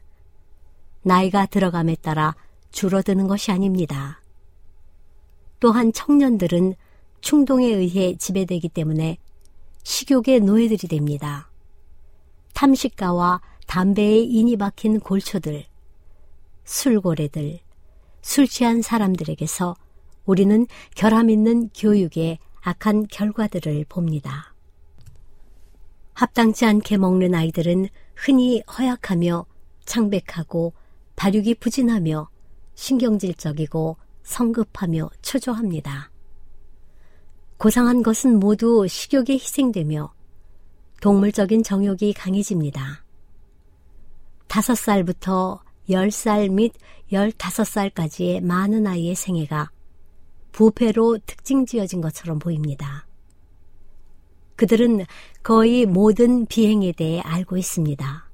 나이가 1.03 1.45
들어감에 1.45 1.95
따라 1.95 2.35
줄어드는 2.71 3.27
것이 3.27 3.51
아닙니다. 3.51 4.21
또한 5.59 5.91
청년들은 5.91 6.75
충동에 7.21 7.67
의해 7.67 8.15
지배되기 8.17 8.69
때문에 8.69 9.17
식욕의 9.83 10.41
노예들이 10.41 10.87
됩니다. 10.87 11.46
탐식가와 12.53 13.41
담배에 13.67 14.19
인이 14.19 14.57
박힌 14.57 14.99
골초들, 14.99 15.65
술고래들, 16.63 17.59
술 18.21 18.47
취한 18.47 18.81
사람들에게서 18.81 19.75
우리는 20.25 20.67
결함 20.95 21.29
있는 21.29 21.69
교육에 21.75 22.39
악한 22.61 23.07
결과들을 23.07 23.85
봅니다. 23.87 24.53
합당치 26.13 26.65
않게 26.65 26.97
먹는 26.97 27.35
아이들은 27.35 27.87
흔히 28.15 28.61
허약하며 28.61 29.45
창백하고 29.85 30.73
발육이 31.15 31.55
부진하며 31.55 32.29
신경질적이고 32.75 33.97
성급하며 34.23 35.09
초조합니다. 35.21 36.11
고상한 37.57 38.03
것은 38.03 38.39
모두 38.39 38.87
식욕에 38.87 39.33
희생되며 39.33 40.13
동물적인 41.01 41.63
정욕이 41.63 42.13
강해집니다. 42.13 43.03
다섯 44.47 44.75
살부터 44.75 45.61
열살및 45.89 46.73
열다섯 47.11 47.65
살까지의 47.67 48.41
많은 48.41 48.87
아이의 48.87 49.15
생애가 49.15 49.71
부패로 50.51 51.19
특징 51.25 51.65
지어진 51.65 52.01
것처럼 52.01 52.39
보입니다. 52.39 53.05
그들은 54.55 55.05
거의 55.43 55.85
모든 55.85 56.47
비행에 56.47 56.91
대해 56.91 57.19
알고 57.21 57.57
있습니다. 57.57 58.29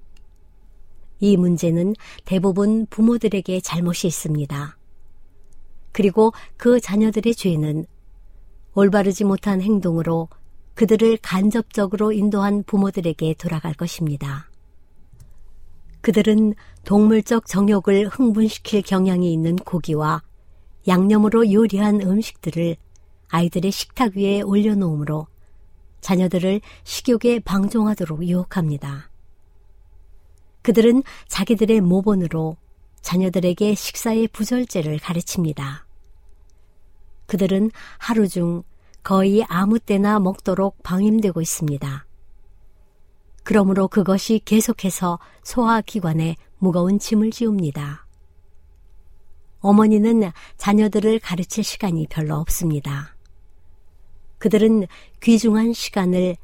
이 1.20 1.38
문제는 1.38 1.94
대부분 2.24 2.86
부모들에게 2.86 3.60
잘못이 3.60 4.08
있습니다. 4.08 4.78
그리고 5.92 6.32
그 6.58 6.80
자녀들의 6.80 7.36
죄는 7.36 7.86
올바르지 8.74 9.26
못한 9.26 9.62
행동으로 9.62 10.30
그들을 10.76 11.18
간접적으로 11.22 12.12
인도한 12.12 12.64
부모들에게 12.64 13.36
돌아갈 13.36 13.74
것입니다. 13.74 14.50
그들은 16.02 16.54
동물적 16.84 17.48
정욕을 17.48 18.08
흥분시킬 18.08 18.82
경향이 18.82 19.32
있는 19.32 19.56
고기와 19.56 20.22
양념으로 20.88 21.52
요리한 21.52 22.02
음식들을 22.02 22.76
아이들의 23.30 23.72
식탁 23.72 24.18
위에 24.18 24.42
올려놓으므로 24.42 25.28
자녀들을 26.02 26.60
식욕에 26.84 27.40
방종하도록 27.40 28.28
유혹합니다. 28.28 29.10
그들은 30.62 31.04
자기들의 31.28 31.82
모본으로 31.82 32.58
자녀들에게 33.02 33.76
식사의 33.76 34.28
부절제를 34.30 35.00
가르칩니다. 35.00 35.86
그들은 37.28 37.72
하루 37.98 38.28
중 38.28 38.64
거의 39.04 39.44
아무 39.50 39.80
때나 39.80 40.20
먹도록 40.20 40.82
방임되고 40.82 41.42
있습니다. 41.42 42.06
그러므로 43.44 43.90
그것이 43.90 44.40
계속해서 44.46 45.20
소화기관에 45.44 46.38
무거운 46.58 46.98
짐을 46.98 47.32
지웁니다. 47.32 48.08
어머니는 49.60 50.32
자녀들을 50.58 51.20
가르칠 51.20 51.64
시간이 51.64 52.08
별로 52.10 52.36
없습니다. 52.36 53.16
그들은 54.38 54.88
귀중한 55.22 55.74
시간을 55.74 56.38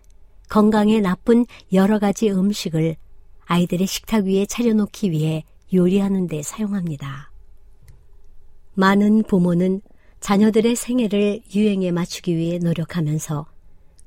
건강에 0.50 1.00
나쁜 1.00 1.46
여러 1.74 2.00
가지 2.00 2.30
음식을 2.30 2.96
아이들의 3.46 3.88
식탁 3.88 4.26
위에 4.26 4.46
차려놓기 4.46 5.12
위해 5.12 5.44
요리하는 5.74 6.28
데 6.28 6.42
사용합니다. 6.42 7.32
많은 8.74 9.24
부모는 9.24 9.82
자녀들의 10.20 10.76
생애를 10.76 11.42
유행에 11.56 11.92
맞추기 11.92 12.36
위해 12.36 12.60
노력하면서 12.60 13.46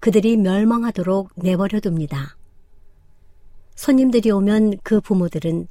그들이 0.00 0.36
멸망하도록 0.36 1.30
내버려 1.36 1.80
둡니다. 1.84 2.36
손님들이 3.74 4.30
오면 4.30 4.78
그 4.82 5.00
부모들은 5.00 5.68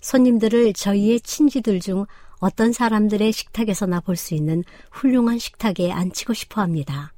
손님들을 0.00 0.74
저희의 0.74 1.20
친지들 1.20 1.80
중 1.80 2.06
어떤 2.38 2.72
사람들의 2.72 3.32
식탁에서나 3.32 4.00
볼 4.00 4.16
수 4.16 4.34
있는 4.34 4.62
훌륭한 4.92 5.38
식탁에 5.38 5.90
앉히고 5.90 6.34
싶어 6.34 6.60
합니다. 6.60 7.12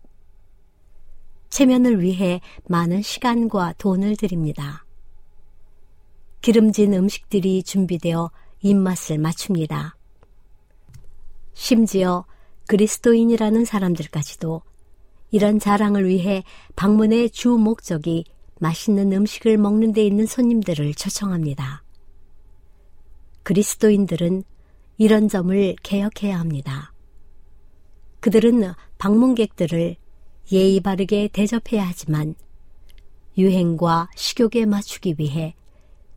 체면을 1.50 2.00
위해 2.00 2.40
많은 2.68 3.02
시간과 3.02 3.74
돈을 3.76 4.16
들입니다. 4.16 4.87
기름진 6.40 6.94
음식들이 6.94 7.62
준비되어 7.62 8.30
입맛을 8.62 9.18
맞춥니다. 9.18 9.96
심지어 11.52 12.24
그리스도인이라는 12.70 13.64
사람들까지도 13.64 14.62
이런 15.33 15.59
자랑을 15.59 16.06
위해 16.06 16.44
방문의 16.76 17.28
주 17.30 17.48
목적이 17.48 18.26
맛있는 18.61 19.12
음식을 19.12 19.59
먹는 19.59 19.92
데 19.92 20.06
있는 20.06 20.24
손님들을 20.24 20.94
초청합니다. 20.94 21.83
그리스도인들은 23.42 24.44
이런 24.98 25.26
점을 25.26 25.74
개혁해야 25.83 26.38
합니다. 26.38 26.92
그들은 28.20 28.72
방문객들을 28.98 29.96
예의 30.52 30.78
바르게 30.78 31.30
대접해야 31.33 31.88
하지만 31.88 32.37
유행과 33.37 34.11
식욕에 34.14 34.66
맞추기 34.66 35.16
위해 35.18 35.56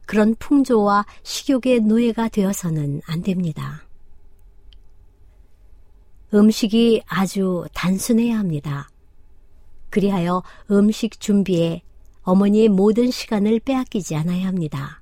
그런 0.06 0.36
풍조와 0.36 1.08
식욕의 1.24 1.80
노예가 1.80 2.30
되어서는 2.30 3.02
안 3.08 3.24
됩니다. 3.24 3.88
음식이 6.34 7.04
아주 7.06 7.66
단순해야 7.74 8.38
합니다. 8.40 8.90
그리하여 9.90 10.42
음식 10.72 11.20
준비에 11.20 11.84
어머니의 12.24 12.70
모든 12.70 13.12
시간을 13.12 13.60
빼앗기지 13.60 14.16
않아야 14.16 14.48
합니다. 14.48 15.02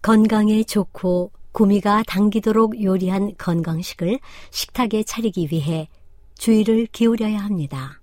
건강에 0.00 0.64
좋고 0.64 1.30
구미가 1.52 2.02
당기도록 2.06 2.82
요리한 2.82 3.34
건강식을 3.38 4.18
식탁에 4.50 5.04
차리기 5.04 5.48
위해 5.52 5.88
주의를 6.34 6.86
기울여야 6.86 7.38
합니다. 7.38 8.00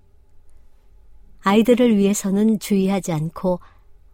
아이들을 1.42 1.96
위해서는 1.96 2.58
주의하지 2.58 3.12
않고 3.12 3.60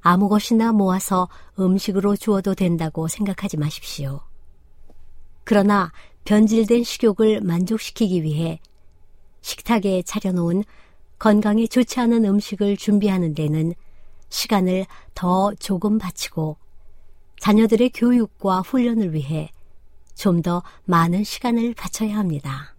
아무 0.01 0.29
것이나 0.29 0.73
모아서 0.73 1.29
음식으로 1.59 2.17
주어도 2.17 2.55
된다고 2.55 3.09
생각하지 3.09 3.57
마십시오. 3.57 4.21
그러나 5.45 5.93
변질된 6.27 6.85
식욕을 6.85 7.41
만족시키기 7.41 8.23
위해 8.23 8.61
식탁에 9.41 10.03
차려놓은 10.03 10.65
건강에 11.19 11.67
좋지 11.67 12.01
않은 12.01 12.25
음식을 12.25 12.77
준비하는 12.77 13.33
데는 13.35 13.75
시간을 14.29 14.87
더 15.15 15.55
조금 15.55 15.99
바치고 15.99 16.59
자녀들의 17.41 17.91
교육과 17.91 18.61
훈련을 18.61 19.15
위해 19.15 19.51
좀 20.17 20.43
더 20.43 20.63
많은 20.85 21.25
시간을 21.25 21.75
바쳐야 21.75 22.17
합니다. 22.17 22.75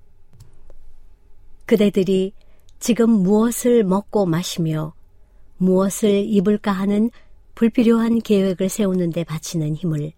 그대들이 1.66 2.34
지금 2.80 3.10
무엇을 3.10 3.84
먹고 3.84 4.26
마시며 4.26 4.94
무엇을 5.58 6.26
입을까 6.26 6.72
하는 6.72 7.12
불필요한 7.56 8.20
계획을 8.20 8.70
세우는데 8.70 9.24
바치는 9.24 9.76
힘을 9.76 10.12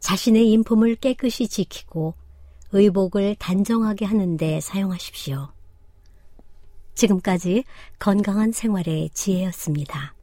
자신의 0.00 0.50
인품을 0.50 0.96
깨끗이 0.96 1.46
지키고 1.46 2.14
의복을 2.72 3.36
단정하게 3.38 4.04
하는데 4.04 4.60
사용하십시오. 4.60 5.48
지금까지 6.94 7.64
건강한 7.98 8.52
생활의 8.52 9.10
지혜였습니다. 9.14 10.14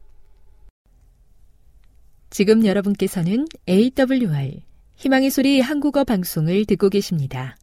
지금 2.30 2.66
여러분께서는 2.66 3.46
AWR 3.68 4.62
희망의 4.96 5.30
소리 5.30 5.60
한국어 5.60 6.04
방송을 6.04 6.64
듣고 6.66 6.88
계십니다. 6.88 7.56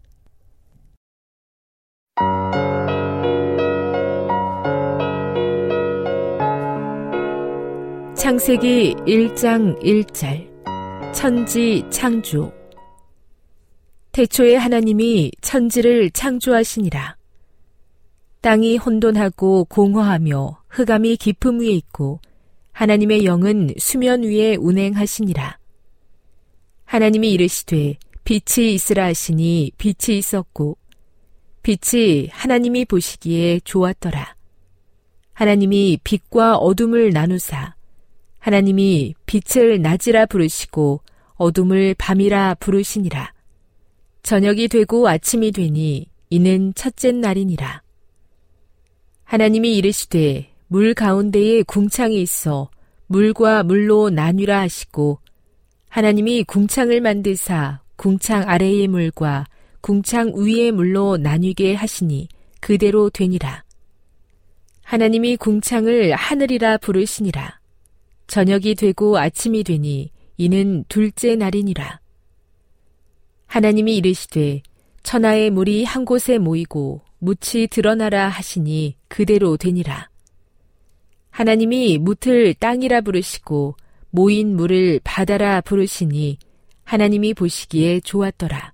창세기 8.15 8.95
1장 9.05 9.79
1절 9.83 11.13
천지 11.13 11.83
창조 11.91 12.51
태초에 14.15 14.55
하나님이 14.55 15.29
천지를 15.41 16.09
창조하시니라. 16.09 17.17
땅이 18.39 18.77
혼돈하고 18.77 19.65
공허하며 19.65 20.61
흑암이 20.69 21.17
깊음 21.17 21.59
위에 21.59 21.71
있고 21.71 22.21
하나님의 22.71 23.25
영은 23.25 23.71
수면 23.77 24.23
위에 24.23 24.55
운행하시니라. 24.55 25.59
하나님이 26.85 27.33
이르시되 27.33 27.97
빛이 28.23 28.75
있으라 28.75 29.03
하시니 29.03 29.73
빛이 29.77 30.17
있었고 30.17 30.77
빛이 31.61 32.29
하나님이 32.31 32.85
보시기에 32.85 33.59
좋았더라. 33.65 34.37
하나님이 35.33 35.99
빛과 36.05 36.55
어둠을 36.55 37.09
나누사 37.09 37.75
하나님이 38.39 39.13
빛을 39.25 39.81
낮이라 39.81 40.27
부르시고 40.27 41.01
어둠을 41.35 41.95
밤이라 41.97 42.55
부르시니라. 42.61 43.34
저녁이 44.25 44.69
되고 44.69 45.07
아침이 45.07 45.51
되니 45.51 46.07
이는 46.31 46.73
첫째 46.73 47.11
날이니라. 47.11 47.83
하나님이 49.23 49.77
이르시되 49.77 50.49
물 50.67 50.95
가운데에 50.95 51.61
궁창이 51.61 52.19
있어 52.23 52.71
물과 53.05 53.61
물로 53.61 54.09
나뉘라 54.09 54.61
하시고 54.61 55.19
하나님이 55.89 56.43
궁창을 56.45 57.01
만드사 57.01 57.81
궁창 57.97 58.49
아래의 58.49 58.87
물과 58.87 59.45
궁창 59.81 60.33
위의 60.35 60.71
물로 60.71 61.17
나뉘게 61.17 61.75
하시니 61.75 62.27
그대로 62.61 63.11
되니라. 63.11 63.63
하나님이 64.81 65.37
궁창을 65.37 66.13
하늘이라 66.15 66.79
부르시니라. 66.79 67.59
저녁이 68.25 68.73
되고 68.73 69.19
아침이 69.19 69.63
되니 69.63 70.09
이는 70.37 70.83
둘째 70.87 71.35
날이니라. 71.35 71.99
하나님이 73.47 73.97
이르시되 73.97 74.61
천하의 75.03 75.51
물이 75.51 75.83
한 75.83 76.05
곳에 76.05 76.37
모이고 76.37 77.01
묻이 77.19 77.67
드러나라 77.69 78.27
하시니 78.27 78.95
그대로 79.07 79.57
되니라. 79.57 80.09
하나님이 81.29 81.97
묻을 81.97 82.53
땅이라 82.55 83.01
부르시고 83.01 83.75
모인 84.09 84.55
물을 84.55 84.99
바다라 85.03 85.61
부르시니 85.61 86.37
하나님이 86.83 87.33
보시기에 87.33 87.99
좋았더라. 88.01 88.73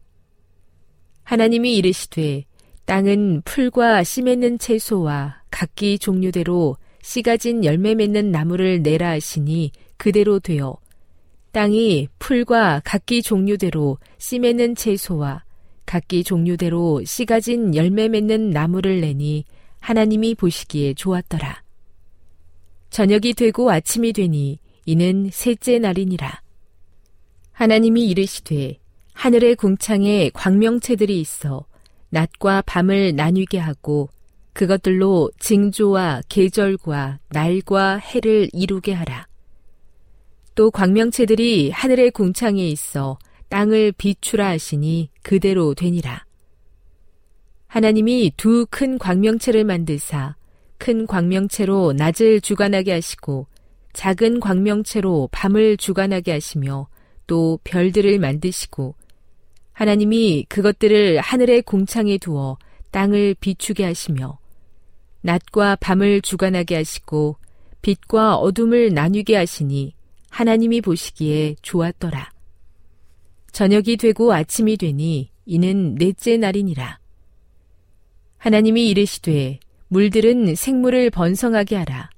하나님이 1.24 1.76
이르시되 1.78 2.46
땅은 2.86 3.44
풀과 3.46 4.04
씨 4.04 4.22
맺는 4.22 4.60
채소와 4.60 5.44
각기 5.50 5.98
종류대로 5.98 6.78
씨가 7.02 7.38
진 7.38 7.64
열매 7.64 7.96
맺는 7.96 8.32
나무를 8.32 8.82
내라 8.82 9.12
하시니 9.12 9.72
그대로 9.98 10.40
되어 10.40 10.78
땅이 11.52 12.08
풀과 12.20 12.82
각기 12.86 13.22
종류대로 13.22 13.98
씨 14.18 14.40
맺는 14.40 14.76
채소와 14.76 15.44
각기 15.86 16.24
종류대로 16.24 17.04
씨가 17.04 17.42
진 17.42 17.76
열매 17.76 18.08
맺는 18.08 18.52
나무를 18.52 19.02
내니 19.02 19.44
하나님이 19.82 20.36
보시기에 20.36 20.94
좋았더라. 20.94 21.64
저녁이 22.90 23.34
되고 23.34 23.70
아침이 23.70 24.14
되니 24.14 24.60
이는 24.86 25.30
셋째 25.32 25.80
날이니라. 25.80 26.42
하나님이 27.52 28.08
이르시되 28.08 28.78
하늘의 29.14 29.56
궁창에 29.56 30.32
광명체들이 30.34 31.20
있어 31.20 31.66
낮과 32.10 32.64
밤을 32.66 33.16
나뉘게 33.16 33.58
하고 33.58 34.10
그것들로 34.54 35.32
징조와 35.40 36.24
계절과 36.30 37.20
날과 37.30 37.98
해를 37.98 38.50
이루게 38.54 38.94
하라. 38.94 39.31
또 40.56 40.70
광명체들이 40.72 41.72
하늘의 41.72 42.12
궁창에 42.12 42.68
있어 42.68 43.18
땅을 43.50 43.94
비추라 43.94 44.50
하시니 44.50 45.10
그대로 45.22 45.74
되니라. 45.74 46.26
하나님이 47.68 48.34
두 48.36 48.66
큰 48.70 48.98
광명체를 48.98 49.64
만드사 49.64 50.36
큰 50.78 51.08
광명체로 51.08 51.94
낮을 51.94 52.42
주관하게 52.42 52.92
하시고 52.94 53.48
작은 53.94 54.40
광명체로 54.40 55.30
밤을 55.32 55.78
주관하게 55.78 56.34
하시며 56.34 56.88
또 57.28 57.60
별들을 57.64 58.20
만드시고 58.20 58.96
하나님이 59.74 60.46
그것들을 60.50 61.20
하늘의 61.20 61.62
궁창에 61.62 62.18
두어 62.18 62.58
땅을 62.92 63.36
비추게 63.40 63.86
하시며 63.86 64.38
낮과 65.22 65.78
밤을 65.78 66.22
주관하게 66.22 66.76
하시고 66.76 67.38
빛과 67.82 68.36
어둠을 68.36 68.94
나뉘게 68.94 69.36
하시니 69.36 69.94
하나님이 70.32 70.82
보시기에 70.82 71.56
좋았더라. 71.62 72.32
저녁이 73.52 73.98
되고 73.98 74.34
아침이 74.34 74.78
되니 74.78 75.30
이는 75.46 75.96
넷째 75.96 76.38
날이니라. 76.38 77.00
하나님이 78.38 78.90
이르시되 78.90 79.60
물들은 79.90 80.56
생물을 80.56 81.10
번성하게 81.10 81.76
하라. 81.76 82.10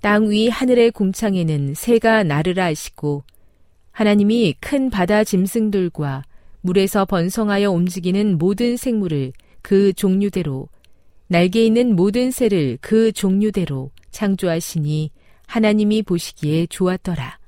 땅 0.00 0.30
위 0.30 0.48
하늘의 0.48 0.92
공창에는 0.92 1.74
새가 1.74 2.22
나르라 2.22 2.66
하시고 2.66 3.24
하나님이 3.90 4.54
큰 4.60 4.88
바다 4.88 5.24
짐승들과 5.24 6.22
물에서 6.60 7.04
번성하여 7.04 7.72
움직이는 7.72 8.38
모든 8.38 8.76
생물을 8.76 9.32
그 9.60 9.92
종류대로 9.92 10.68
날개 11.26 11.66
있는 11.66 11.96
모든 11.96 12.30
새를 12.30 12.78
그 12.80 13.10
종류대로 13.10 13.90
창조하시니 14.12 15.10
하나님이 15.46 16.02
보시기에 16.02 16.66
좋았더라. 16.66 17.38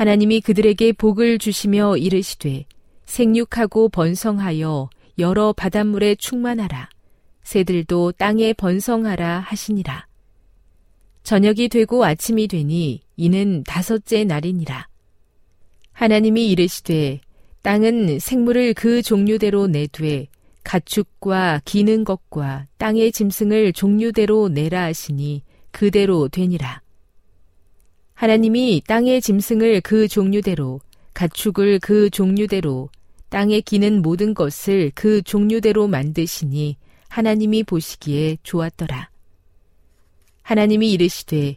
하나님이 0.00 0.40
그들에게 0.40 0.92
복을 0.92 1.36
주시며 1.36 1.98
이르시되 1.98 2.64
생육하고 3.04 3.90
번성하여 3.90 4.88
여러 5.18 5.52
바닷물에 5.52 6.14
충만하라. 6.14 6.88
새들도 7.42 8.12
땅에 8.12 8.54
번성하라 8.54 9.40
하시니라. 9.40 10.06
저녁이 11.22 11.68
되고 11.68 12.02
아침이 12.02 12.48
되니 12.48 13.02
이는 13.18 13.62
다섯째 13.64 14.24
날이니라. 14.24 14.88
하나님이 15.92 16.48
이르시되 16.48 17.20
땅은 17.60 18.20
생물을 18.20 18.72
그 18.72 19.02
종류대로 19.02 19.66
내두에 19.66 20.28
가축과 20.64 21.60
기는 21.66 22.04
것과 22.04 22.68
땅의 22.78 23.12
짐승을 23.12 23.74
종류대로 23.74 24.48
내라 24.48 24.84
하시니 24.84 25.42
그대로 25.70 26.28
되니라. 26.28 26.80
하나님이 28.20 28.82
땅의 28.86 29.22
짐승을 29.22 29.80
그 29.80 30.06
종류대로, 30.06 30.82
가축을 31.14 31.78
그 31.78 32.10
종류대로, 32.10 32.90
땅에 33.30 33.62
기는 33.62 34.02
모든 34.02 34.34
것을 34.34 34.92
그 34.94 35.22
종류대로 35.22 35.88
만드시니 35.88 36.76
하나님이 37.08 37.62
보시기에 37.62 38.36
좋았더라. 38.42 39.08
하나님이 40.42 40.92
이르시되 40.92 41.56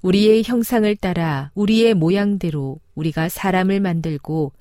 우리의 0.00 0.42
형상을 0.42 0.96
따라 0.96 1.50
우리의 1.54 1.92
모양대로 1.92 2.80
우리가 2.94 3.28
사람을 3.28 3.80
만들고 3.80 4.52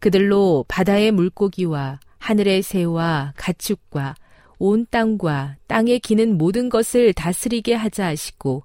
그들로 0.00 0.64
바다의 0.66 1.12
물고기와 1.12 2.00
하늘의 2.18 2.62
새와 2.62 3.34
가축과 3.36 4.16
온 4.58 4.86
땅과 4.90 5.54
땅에 5.68 5.98
기는 5.98 6.36
모든 6.36 6.68
것을 6.68 7.12
다스리게 7.12 7.74
하자 7.74 8.06
하시고 8.06 8.64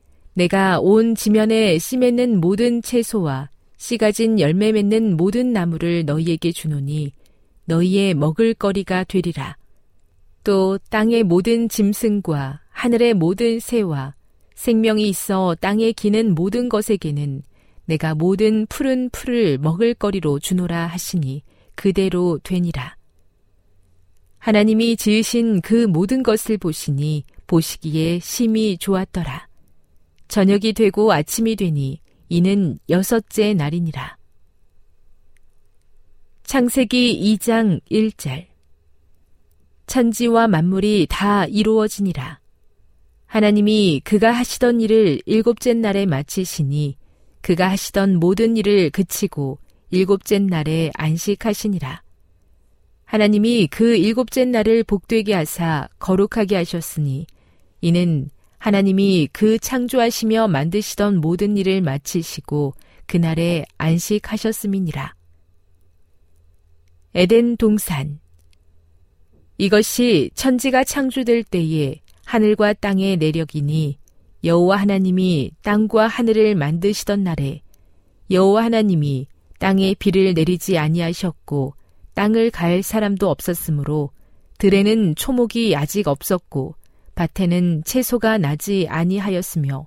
내가 0.33 0.79
온 0.79 1.15
지면에 1.15 1.77
씨 1.77 1.97
맺는 1.97 2.39
모든 2.39 2.81
채소와 2.81 3.49
씨 3.77 3.97
가진 3.97 4.39
열매 4.39 4.71
맺는 4.71 5.17
모든 5.17 5.51
나무를 5.53 6.05
너희에게 6.05 6.51
주노니 6.51 7.11
너희의 7.65 8.13
먹을 8.13 8.53
거리가 8.53 9.03
되리라. 9.03 9.57
또 10.43 10.77
땅의 10.89 11.23
모든 11.23 11.67
짐승과 11.67 12.61
하늘의 12.69 13.13
모든 13.15 13.59
새와 13.59 14.15
생명이 14.55 15.07
있어 15.09 15.55
땅에 15.59 15.91
기는 15.91 16.33
모든 16.35 16.69
것에게는 16.69 17.43
내가 17.85 18.15
모든 18.15 18.65
푸른 18.67 19.09
풀을 19.09 19.57
먹을 19.57 19.93
거리로 19.93 20.39
주노라 20.39 20.87
하시니 20.87 21.43
그대로 21.75 22.39
되니라. 22.43 22.95
하나님이 24.37 24.95
지으신 24.95 25.61
그 25.61 25.85
모든 25.87 26.23
것을 26.23 26.57
보시니 26.57 27.25
보시기에 27.47 28.19
심히 28.19 28.77
좋았더라. 28.77 29.50
저녁이 30.31 30.71
되고 30.71 31.11
아침이 31.11 31.57
되니 31.57 31.99
이는 32.29 32.79
여섯째 32.87 33.53
날이니라. 33.53 34.15
창세기 36.43 37.37
2장 37.37 37.81
1절 37.91 38.47
천지와 39.87 40.47
만물이 40.47 41.07
다 41.09 41.45
이루어지니라. 41.47 42.39
하나님이 43.25 43.99
그가 44.05 44.31
하시던 44.31 44.79
일을 44.79 45.21
일곱째 45.25 45.73
날에 45.73 46.05
마치시니 46.05 46.95
그가 47.41 47.69
하시던 47.69 48.17
모든 48.17 48.55
일을 48.55 48.89
그치고 48.91 49.59
일곱째 49.89 50.39
날에 50.39 50.91
안식하시니라. 50.93 52.03
하나님이 53.03 53.67
그 53.67 53.97
일곱째 53.97 54.45
날을 54.45 54.85
복되게 54.85 55.33
하사 55.33 55.89
거룩하게 55.99 56.55
하셨으니 56.55 57.27
이는 57.81 58.29
하나님이 58.61 59.27
그 59.33 59.57
창조하시며 59.57 60.47
만드시던 60.47 61.19
모든 61.19 61.57
일을 61.57 61.81
마치시고 61.81 62.75
그날에 63.07 63.65
안식하셨음이니라. 63.79 65.15
에덴 67.15 67.57
동산 67.57 68.19
이것이 69.57 70.29
천지가 70.35 70.83
창조될 70.83 71.43
때에 71.43 72.01
하늘과 72.25 72.73
땅의 72.73 73.17
내력이니 73.17 73.97
여호와 74.43 74.77
하나님이 74.77 75.53
땅과 75.63 76.05
하늘을 76.05 76.53
만드시던 76.53 77.23
날에 77.23 77.63
여호와 78.29 78.65
하나님이 78.65 79.25
땅에 79.57 79.95
비를 79.95 80.35
내리지 80.35 80.77
아니하셨고 80.77 81.73
땅을 82.13 82.51
갈 82.51 82.83
사람도 82.83 83.27
없었으므로 83.27 84.11
들에는 84.59 85.15
초목이 85.15 85.75
아직 85.75 86.07
없었고 86.07 86.75
밭에는 87.21 87.83
채소가 87.83 88.39
나지 88.39 88.87
아니하였으며 88.89 89.85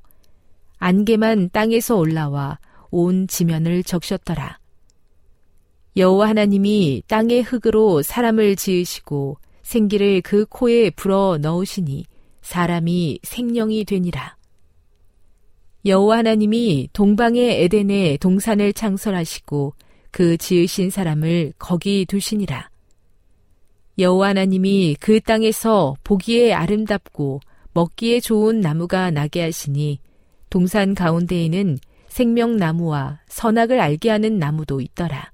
안개만 0.79 1.51
땅에서 1.51 1.97
올라와 1.97 2.59
온 2.90 3.27
지면을 3.27 3.83
적셨더라. 3.83 4.59
여호와 5.97 6.29
하나님이 6.29 7.03
땅의 7.09 7.42
흙으로 7.42 8.03
사람을 8.03 8.57
지으시고 8.57 9.38
생기를 9.62 10.20
그 10.20 10.47
코에 10.47 10.90
불어 10.90 11.38
넣으시니 11.40 12.05
사람이 12.42 13.20
생명이 13.23 13.85
되니라. 13.85 14.37
여호와 15.87 16.18
하나님이 16.18 16.88
동방의 16.92 17.64
에덴에 17.64 18.18
동산을 18.18 18.73
창설하시고 18.73 19.75
그 20.11 20.37
지으신 20.37 20.90
사람을 20.90 21.55
거기 21.59 22.05
두시니라. 22.07 22.68
여호와 23.98 24.28
하나님이 24.30 24.96
그 24.98 25.20
땅에서 25.20 25.94
보기에 26.02 26.52
아름답고 26.52 27.40
먹기에 27.72 28.20
좋은 28.20 28.61
나무가 28.61 29.11
나게 29.11 29.42
하시니 29.42 30.00
동산 30.50 30.94
가운데에는 30.94 31.78
생명나무와 32.09 33.20
선악을 33.26 33.80
알게 33.80 34.11
하는 34.11 34.38
나무도 34.38 34.80
있더라. 34.80 35.33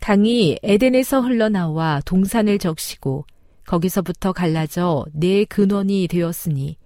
강이 0.00 0.58
에덴에서 0.62 1.20
흘러나와 1.20 2.00
동산을 2.04 2.58
적시고 2.58 3.24
거기서부터 3.66 4.32
갈라져 4.32 5.04
네 5.12 5.44
근원이 5.44 6.08
되었으니 6.08 6.76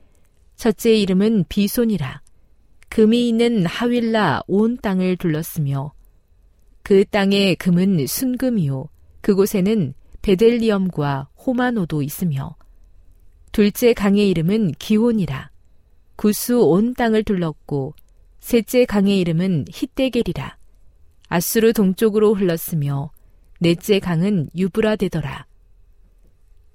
첫째 0.56 0.94
이름은 0.94 1.46
비손이라. 1.48 2.20
금이 2.88 3.28
있는 3.28 3.66
하윌라 3.66 4.42
온 4.46 4.78
땅을 4.78 5.16
둘렀으며 5.16 5.92
그 6.82 7.04
땅의 7.04 7.56
금은 7.56 8.06
순금이요 8.06 8.88
그곳에는 9.20 9.94
베델리엄과 10.26 11.28
호마노도 11.46 12.02
있으며 12.02 12.56
둘째 13.52 13.94
강의 13.94 14.28
이름은 14.28 14.72
기온이라. 14.72 15.52
구수 16.16 16.64
온 16.64 16.94
땅을 16.94 17.22
둘렀고 17.22 17.94
셋째 18.40 18.86
강의 18.86 19.20
이름은 19.20 19.66
히데겔이라. 19.70 20.56
아수르 21.28 21.72
동쪽으로 21.72 22.34
흘렀으며 22.34 23.12
넷째 23.60 24.00
강은 24.00 24.50
유브라 24.56 24.96
되더라. 24.96 25.46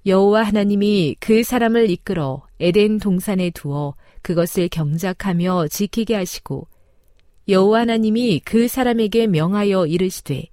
여호와 0.06 0.44
하나님이 0.44 1.16
그 1.20 1.42
사람을 1.42 1.90
이끌어 1.90 2.46
에덴 2.58 2.98
동산에 3.00 3.50
두어 3.50 3.96
그것을 4.22 4.70
경작하며 4.70 5.68
지키게 5.68 6.14
하시고 6.14 6.68
여호와 7.48 7.80
하나님이 7.80 8.40
그 8.46 8.66
사람에게 8.66 9.26
명하여 9.26 9.84
이르시되 9.88 10.51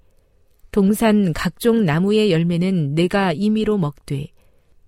동산 0.72 1.34
각종 1.34 1.86
나무의 1.86 2.32
열매는 2.32 2.94
내가 2.94 3.34
임의로 3.34 3.78
먹되 3.78 4.28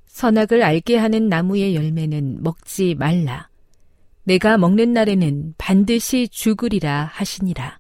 선악을 0.06 0.62
알게 0.62 0.98
하는 0.98 1.30
나무의 1.30 1.76
열매는 1.76 2.44
먹지 2.44 2.96
말라. 2.96 3.50
내가 4.24 4.58
먹는 4.58 4.94
날에는 4.94 5.56
반드시 5.58 6.28
죽으리라 6.28 7.10
하시니라. 7.12 7.80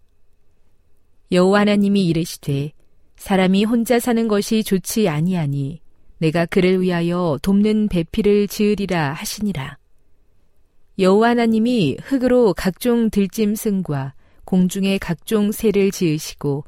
여호와 1.31 1.61
하나님이 1.61 2.05
이르시되 2.07 2.71
사람이 3.17 3.65
혼자 3.65 3.99
사는 3.99 4.27
것이 4.27 4.63
좋지 4.63 5.07
아니하니 5.07 5.81
내가 6.17 6.45
그를 6.45 6.81
위하여 6.81 7.37
돕는 7.41 7.87
배필을 7.89 8.47
지으리라 8.47 9.13
하시니라. 9.13 9.77
여호와 10.97 11.29
하나님이 11.29 11.97
흙으로 12.01 12.53
각종 12.53 13.09
들짐승과 13.09 14.13
공중의 14.45 14.99
각종 14.99 15.51
새를 15.51 15.91
지으시고 15.91 16.65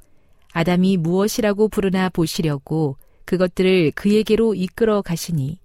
아담이 0.54 0.98
무엇이라고 0.98 1.68
부르나 1.68 2.10
보시려고 2.10 2.98
그것들을 3.26 3.92
그에게로 3.92 4.54
이끌어 4.54 5.02
가시니 5.02 5.60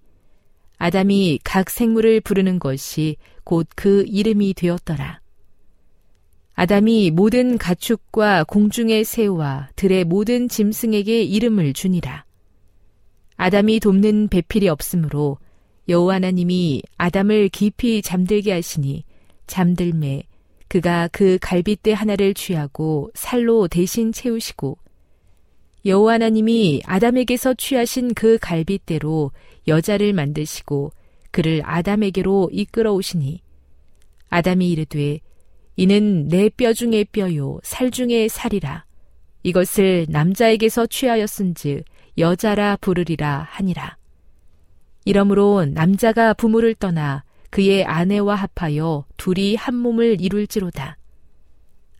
아담이 0.77 1.39
각 1.43 1.69
생물을 1.69 2.21
부르는 2.21 2.59
것이 2.59 3.17
곧 3.43 3.67
그 3.75 4.03
이름이 4.07 4.53
되었더라. 4.55 5.21
아담이 6.53 7.11
모든 7.11 7.57
가축과 7.57 8.43
공중의 8.45 9.05
새와 9.05 9.69
들의 9.75 10.03
모든 10.03 10.49
짐승에게 10.49 11.23
이름을 11.23 11.73
주니라. 11.73 12.25
아담이 13.37 13.79
돕는 13.79 14.27
배필이 14.27 14.67
없으므로 14.67 15.37
여호와 15.87 16.15
하나님이 16.15 16.83
아담을 16.97 17.49
깊이 17.49 18.01
잠들게 18.01 18.51
하시니 18.51 19.05
잠들매 19.47 20.23
그가 20.69 21.09
그 21.11 21.37
갈빗대 21.41 21.91
하나를 21.91 22.33
취하고 22.33 23.11
살로 23.13 23.67
대신 23.67 24.11
채우시고 24.13 24.77
여호와 25.85 26.13
하나님이 26.13 26.83
아담에게서 26.85 27.55
취하신 27.55 28.13
그 28.13 28.37
갈빗대로 28.39 29.31
여자를 29.67 30.13
만드시고 30.13 30.91
그를 31.31 31.61
아담에게로 31.65 32.49
이끌어 32.53 32.93
오시니 32.93 33.41
아담이 34.29 34.69
이르되 34.69 35.19
이는 35.75 36.27
내 36.27 36.49
뼈 36.49 36.73
중의 36.73 37.05
뼈요 37.05 37.59
살 37.63 37.89
중의 37.89 38.27
살이라. 38.27 38.83
이것을 39.43 40.07
남자에게서 40.09 40.87
취하였은즉 40.87 41.85
여자라 42.17 42.75
부르리라 42.81 43.47
하니라. 43.49 43.95
이러므로 45.05 45.63
남자가 45.65 46.33
부모를 46.33 46.75
떠나 46.75 47.23
그의 47.49 47.83
아내와 47.85 48.35
합하여 48.35 49.05
둘이 49.17 49.55
한 49.55 49.75
몸을 49.75 50.21
이룰지로다 50.21 50.97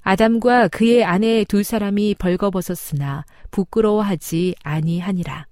아담과 0.02 0.70
그의 0.70 1.04
아내 1.04 1.44
두 1.44 1.64
사람이 1.64 2.16
벌거벗었으나 2.16 3.26
부끄러워하지 3.52 4.56
아니하니라 4.64 5.46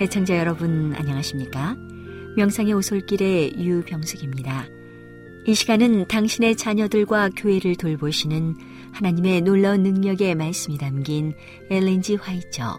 애청자 0.00 0.36
여러분 0.36 0.92
안녕하십니까? 0.96 1.76
명상의 2.36 2.72
오솔길의 2.72 3.64
유병숙입니다. 3.64 4.66
이 5.46 5.54
시간은 5.54 6.08
당신의 6.08 6.56
자녀들과 6.56 7.30
교회를 7.36 7.76
돌보시는 7.76 8.56
하나님의 8.92 9.42
놀라운 9.42 9.82
능력의 9.82 10.34
말씀이 10.34 10.78
담긴 10.78 11.34
엘렌지 11.70 12.16
화이처 12.16 12.78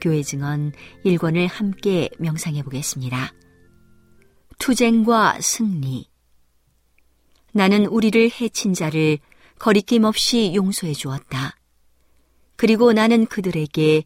교회 0.00 0.22
증언 0.22 0.72
1권을 1.04 1.48
함께 1.48 2.08
명상해 2.18 2.62
보겠습니다. 2.62 3.32
투쟁과 4.58 5.40
승리 5.40 6.08
나는 7.52 7.86
우리를 7.86 8.30
해친 8.40 8.74
자를 8.74 9.18
거리낌 9.58 10.04
없이 10.04 10.52
용서해 10.54 10.92
주었다. 10.92 11.56
그리고 12.56 12.92
나는 12.92 13.26
그들에게 13.26 14.04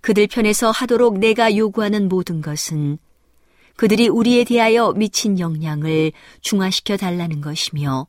그들 0.00 0.26
편에서 0.26 0.70
하도록 0.70 1.18
내가 1.18 1.56
요구하는 1.56 2.08
모든 2.08 2.40
것은 2.40 2.98
그들이 3.76 4.08
우리에 4.08 4.44
대하여 4.44 4.92
미친 4.92 5.38
영향을 5.38 6.12
중화시켜 6.40 6.96
달라는 6.96 7.40
것이며 7.40 8.06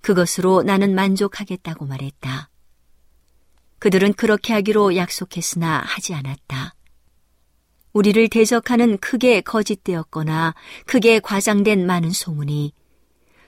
그것으로 0.00 0.62
나는 0.62 0.94
만족하겠다고 0.94 1.86
말했다. 1.86 2.50
그들은 3.78 4.14
그렇게 4.14 4.52
하기로 4.52 4.96
약속했으나 4.96 5.82
하지 5.84 6.14
않았다. 6.14 6.74
우리를 7.92 8.28
대적하는 8.28 8.98
크게 8.98 9.40
거짓되었거나 9.40 10.54
크게 10.86 11.18
과장된 11.20 11.86
많은 11.86 12.10
소문이 12.10 12.72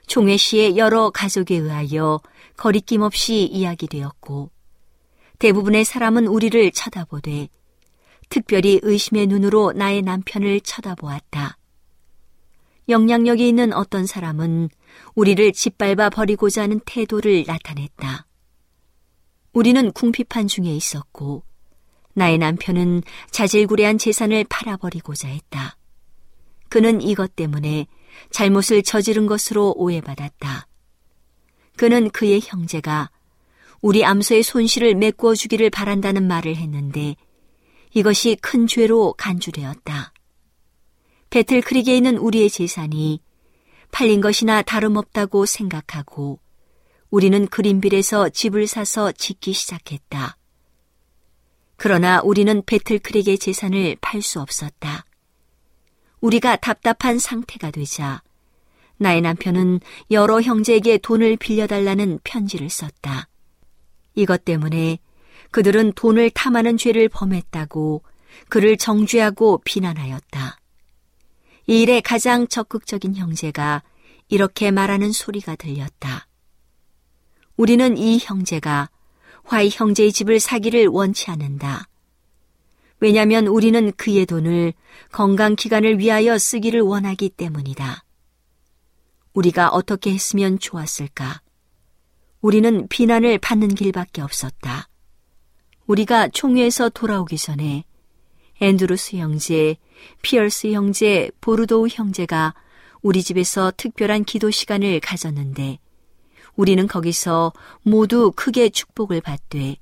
총회 0.06 0.38
시의 0.38 0.78
여러 0.78 1.10
가족에 1.10 1.56
의하여 1.56 2.20
거리낌 2.56 3.02
없이 3.02 3.44
이야기되었고 3.44 4.50
대부분의 5.38 5.84
사람은 5.84 6.26
우리를 6.26 6.70
쳐다보되 6.72 7.48
특별히 8.28 8.80
의심의 8.82 9.26
눈으로 9.26 9.72
나의 9.72 10.02
남편을 10.02 10.60
쳐다보았다. 10.60 11.56
영향력이 12.88 13.46
있는 13.46 13.72
어떤 13.72 14.06
사람은 14.06 14.70
우리를 15.14 15.52
짓밟아 15.52 16.10
버리고자 16.10 16.62
하는 16.62 16.80
태도를 16.84 17.44
나타냈다. 17.46 18.26
우리는 19.52 19.92
궁핍한 19.92 20.46
중에 20.46 20.66
있었고, 20.66 21.42
나의 22.14 22.38
남편은 22.38 23.02
자질구레한 23.30 23.98
재산을 23.98 24.44
팔아버리고자 24.48 25.28
했다. 25.28 25.76
그는 26.68 27.00
이것 27.00 27.36
때문에 27.36 27.86
잘못을 28.30 28.82
저지른 28.82 29.26
것으로 29.26 29.74
오해받았다. 29.76 30.66
그는 31.76 32.10
그의 32.10 32.40
형제가 32.42 33.10
우리 33.80 34.04
암소의 34.04 34.42
손실을 34.42 34.94
메꾸어 34.96 35.34
주기를 35.34 35.70
바란다는 35.70 36.26
말을 36.26 36.56
했는데 36.56 37.14
이것이 37.92 38.36
큰 38.40 38.66
죄로 38.66 39.14
간주되었다. 39.14 40.12
배틀크릭에 41.30 41.96
있는 41.96 42.16
우리의 42.16 42.50
재산이 42.50 43.20
팔린 43.90 44.20
것이나 44.20 44.62
다름없다고 44.62 45.46
생각하고 45.46 46.40
우리는 47.10 47.46
그린빌에서 47.46 48.28
집을 48.28 48.66
사서 48.66 49.12
짓기 49.12 49.52
시작했다. 49.52 50.36
그러나 51.76 52.20
우리는 52.22 52.62
배틀크릭의 52.64 53.38
재산을 53.38 53.96
팔 54.00 54.20
수 54.20 54.40
없었다. 54.40 55.04
우리가 56.20 56.56
답답한 56.56 57.18
상태가 57.18 57.70
되자 57.70 58.22
나의 58.96 59.20
남편은 59.20 59.80
여러 60.10 60.40
형제에게 60.40 60.98
돈을 60.98 61.36
빌려달라는 61.36 62.18
편지를 62.24 62.68
썼다. 62.68 63.28
이것 64.14 64.44
때문에 64.44 64.98
그들은 65.50 65.92
돈을 65.92 66.30
탐하는 66.30 66.76
죄를 66.76 67.08
범했다고 67.08 68.02
그를 68.48 68.76
정죄하고 68.76 69.62
비난하였다. 69.64 70.58
이 71.66 71.82
일에 71.82 72.00
가장 72.00 72.46
적극적인 72.48 73.16
형제가 73.16 73.82
이렇게 74.28 74.70
말하는 74.70 75.12
소리가 75.12 75.56
들렸다. 75.56 76.26
우리는 77.56 77.96
이 77.96 78.18
형제가 78.20 78.90
화이 79.44 79.70
형제의 79.72 80.12
집을 80.12 80.40
사기를 80.40 80.86
원치 80.86 81.30
않는다. 81.30 81.88
왜냐하면 83.00 83.46
우리는 83.46 83.92
그의 83.92 84.26
돈을 84.26 84.74
건강 85.12 85.56
기간을 85.56 85.98
위하여 85.98 86.36
쓰기를 86.36 86.80
원하기 86.80 87.30
때문이다. 87.30 88.04
우리가 89.32 89.68
어떻게 89.68 90.12
했으면 90.12 90.58
좋았을까? 90.58 91.40
우리는 92.40 92.88
비난을 92.88 93.38
받는 93.38 93.68
길밖에 93.68 94.20
없었다. 94.20 94.87
우리가 95.88 96.28
총회에서 96.28 96.90
돌아오기 96.90 97.38
전에 97.38 97.84
앤드루스 98.60 99.16
형제, 99.16 99.76
피얼스 100.20 100.72
형제, 100.72 101.30
보르도우 101.40 101.88
형제가 101.90 102.54
우리 103.00 103.22
집에서 103.22 103.72
특별한 103.74 104.24
기도 104.24 104.50
시간을 104.50 105.00
가졌는데 105.00 105.78
우리는 106.56 106.86
거기서 106.86 107.54
모두 107.82 108.32
크게 108.36 108.68
축복을 108.68 109.22
받되 109.22 109.76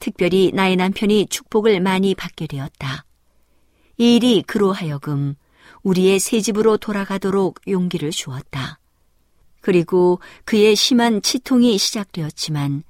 특별히 0.00 0.50
나의 0.52 0.74
남편이 0.74 1.26
축복을 1.26 1.80
많이 1.80 2.16
받게 2.16 2.48
되었다. 2.48 3.04
이 3.98 4.16
일이 4.16 4.42
그로 4.42 4.72
하여금 4.72 5.36
우리의 5.84 6.18
새 6.18 6.40
집으로 6.40 6.76
돌아가도록 6.76 7.60
용기를 7.68 8.10
주었다. 8.10 8.80
그리고 9.60 10.18
그의 10.44 10.74
심한 10.74 11.22
치통이 11.22 11.78
시작되었지만 11.78 12.82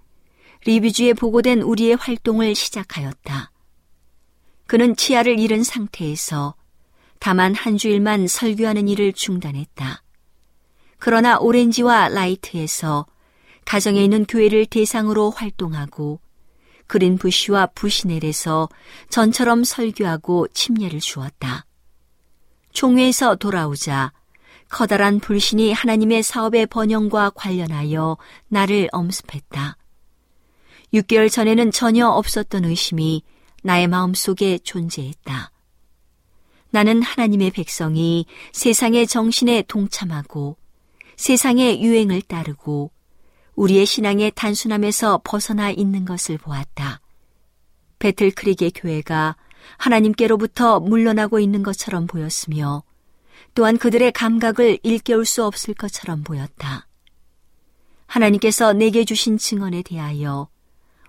리뷰주에 0.66 1.12
보고된 1.12 1.62
우리의 1.62 1.94
활동을 1.94 2.56
시작하였다. 2.56 3.52
그는 4.66 4.96
치아를 4.96 5.38
잃은 5.38 5.62
상태에서 5.62 6.56
다만 7.20 7.54
한 7.54 7.76
주일만 7.76 8.26
설교하는 8.26 8.88
일을 8.88 9.12
중단했다. 9.12 10.02
그러나 10.98 11.38
오렌지와 11.38 12.08
라이트에서 12.08 13.06
가정에 13.64 14.02
있는 14.02 14.24
교회를 14.24 14.66
대상으로 14.66 15.30
활동하고 15.30 16.18
그린 16.88 17.16
부시와 17.16 17.66
부시넬에서 17.66 18.68
전처럼 19.08 19.62
설교하고 19.62 20.48
침례를 20.48 20.98
주었다. 20.98 21.64
총회에서 22.72 23.36
돌아오자 23.36 24.12
커다란 24.68 25.20
불신이 25.20 25.72
하나님의 25.72 26.24
사업의 26.24 26.66
번영과 26.66 27.30
관련하여 27.30 28.16
나를 28.48 28.88
엄습했다. 28.90 29.76
6개월 30.94 31.30
전에는 31.30 31.70
전혀 31.70 32.06
없었던 32.06 32.64
의심이 32.64 33.22
나의 33.62 33.88
마음 33.88 34.14
속에 34.14 34.58
존재했다. 34.58 35.52
나는 36.70 37.02
하나님의 37.02 37.50
백성이 37.50 38.26
세상의 38.52 39.06
정신에 39.06 39.62
동참하고 39.62 40.56
세상의 41.16 41.82
유행을 41.82 42.22
따르고 42.22 42.90
우리의 43.54 43.86
신앙의 43.86 44.32
단순함에서 44.34 45.22
벗어나 45.24 45.70
있는 45.70 46.04
것을 46.04 46.38
보았다. 46.38 47.00
배틀크릭의 47.98 48.72
교회가 48.72 49.36
하나님께로부터 49.78 50.80
물러나고 50.80 51.40
있는 51.40 51.62
것처럼 51.62 52.06
보였으며 52.06 52.82
또한 53.54 53.78
그들의 53.78 54.12
감각을 54.12 54.78
일깨울 54.82 55.24
수 55.24 55.44
없을 55.44 55.72
것처럼 55.72 56.22
보였다. 56.22 56.86
하나님께서 58.06 58.74
내게 58.74 59.04
주신 59.04 59.38
증언에 59.38 59.82
대하여 59.82 60.48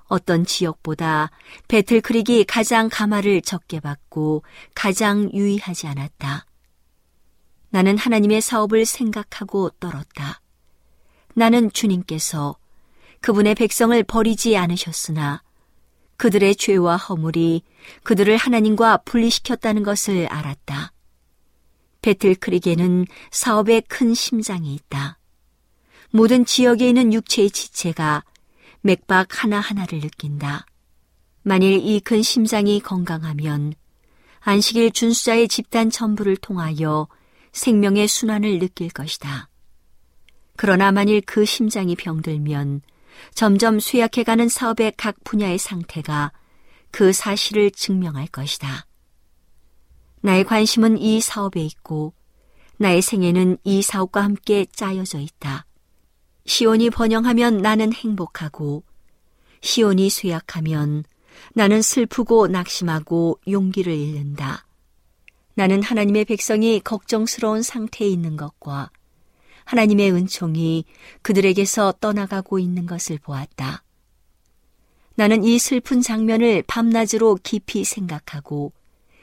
어떤 0.07 0.45
지역보다 0.45 1.31
배틀크릭이 1.67 2.45
가장 2.45 2.89
가마를 2.89 3.41
적게 3.41 3.79
받고 3.79 4.43
가장 4.73 5.29
유의하지 5.33 5.87
않았다. 5.87 6.45
나는 7.69 7.97
하나님의 7.97 8.41
사업을 8.41 8.85
생각하고 8.85 9.69
떨었다. 9.79 10.41
나는 11.33 11.71
주님께서 11.71 12.57
그분의 13.21 13.55
백성을 13.55 14.01
버리지 14.03 14.57
않으셨으나 14.57 15.43
그들의 16.17 16.55
죄와 16.55 16.97
허물이 16.97 17.61
그들을 18.03 18.35
하나님과 18.37 18.97
분리시켰다는 19.05 19.83
것을 19.83 20.27
알았다. 20.27 20.93
배틀크릭에는 22.01 23.05
사업의 23.31 23.83
큰 23.87 24.13
심장이 24.13 24.73
있다. 24.73 25.19
모든 26.09 26.45
지역에 26.45 26.87
있는 26.87 27.13
육체의 27.13 27.51
지체가 27.51 28.23
맥박 28.81 29.43
하나하나를 29.43 29.99
느낀다. 29.99 30.65
만일 31.43 31.81
이 31.83 31.99
큰 31.99 32.21
심장이 32.21 32.79
건강하면 32.79 33.73
안식일 34.41 34.91
준수자의 34.91 35.47
집단 35.47 35.89
전부를 35.89 36.37
통하여 36.37 37.07
생명의 37.51 38.07
순환을 38.07 38.59
느낄 38.59 38.89
것이다. 38.89 39.49
그러나 40.55 40.91
만일 40.91 41.21
그 41.21 41.45
심장이 41.45 41.95
병들면 41.95 42.81
점점 43.33 43.79
쇠약해가는 43.79 44.47
사업의 44.49 44.93
각 44.97 45.15
분야의 45.23 45.57
상태가 45.57 46.31
그 46.91 47.13
사실을 47.13 47.71
증명할 47.71 48.27
것이다. 48.27 48.85
나의 50.21 50.43
관심은 50.43 50.97
이 50.97 51.21
사업에 51.21 51.61
있고 51.61 52.13
나의 52.77 53.01
생애는 53.01 53.57
이 53.63 53.81
사업과 53.81 54.23
함께 54.23 54.65
짜여져 54.65 55.19
있다. 55.19 55.65
시온이 56.47 56.89
번영하면 56.89 57.57
나는 57.57 57.91
행복하고 57.91 58.83
시온이 59.61 60.09
쇠약하면 60.09 61.03
나는 61.53 61.81
슬프고 61.81 62.47
낙심하고 62.47 63.41
용기를 63.49 63.93
잃는다. 63.93 64.65
나는 65.55 65.83
하나님의 65.83 66.23
백성이 66.23 66.79
걱정스러운 66.79 67.61
상태에 67.63 68.07
있는 68.07 68.37
것과 68.37 68.89
하나님의 69.65 70.13
은총이 70.13 70.85
그들에게서 71.21 71.95
떠나가고 71.99 72.59
있는 72.59 72.85
것을 72.85 73.17
보았다. 73.17 73.83
나는 75.15 75.43
이 75.43 75.59
슬픈 75.59 76.01
장면을 76.01 76.63
밤낮으로 76.65 77.39
깊이 77.43 77.83
생각하고 77.83 78.71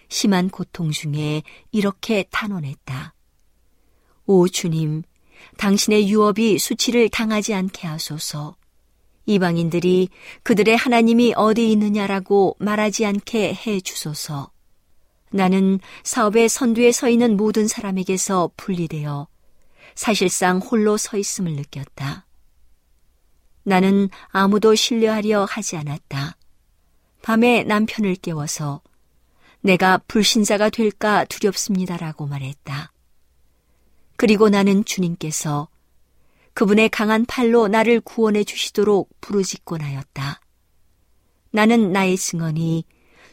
심한 0.09 0.51
고통 0.51 0.91
중에 0.91 1.43
이렇게 1.73 2.25
탄원했다. 2.31 3.15
오 4.27 4.47
주님, 4.49 5.05
당신의 5.57 6.09
유업이 6.09 6.59
수치를 6.59 7.09
당하지 7.09 7.55
않게 7.55 7.87
하소서. 7.87 8.57
이방인들이 9.27 10.09
그들의 10.43 10.77
하나님이 10.77 11.35
어디 11.37 11.71
있느냐라고 11.73 12.57
말하지 12.59 13.07
않게 13.07 13.55
해 13.55 13.81
주소서. 13.81 14.51
나는 15.31 15.81
사업의 16.05 16.49
선두에 16.49 16.93
서 16.93 17.09
있는 17.09 17.37
모든 17.37 17.67
사람에게서 17.67 18.53
분리되어 18.57 19.27
사실상 19.95 20.59
홀로 20.59 20.97
서 20.97 21.17
있음을 21.17 21.53
느꼈다. 21.53 22.27
나는 23.65 24.11
아무도 24.29 24.75
신뢰하려 24.75 25.45
하지 25.45 25.77
않았다. 25.77 26.37
밤에 27.23 27.65
남편을 27.65 28.17
깨워서 28.17 28.83
내가 29.63 29.99
불신자가 30.07 30.69
될까 30.69 31.25
두렵습니다라고 31.25 32.27
말했다. 32.27 32.93
그리고 34.17 34.49
나는 34.49 34.85
주님께서 34.85 35.69
그분의 36.55 36.89
강한 36.89 37.25
팔로 37.27 37.69
나를 37.69 38.01
구원해 38.01 38.45
주시도록 38.45 39.11
부르짖곤 39.21 39.81
하였다. 39.81 40.41
나는 41.51 41.93
나의 41.93 42.17
증언이 42.17 42.85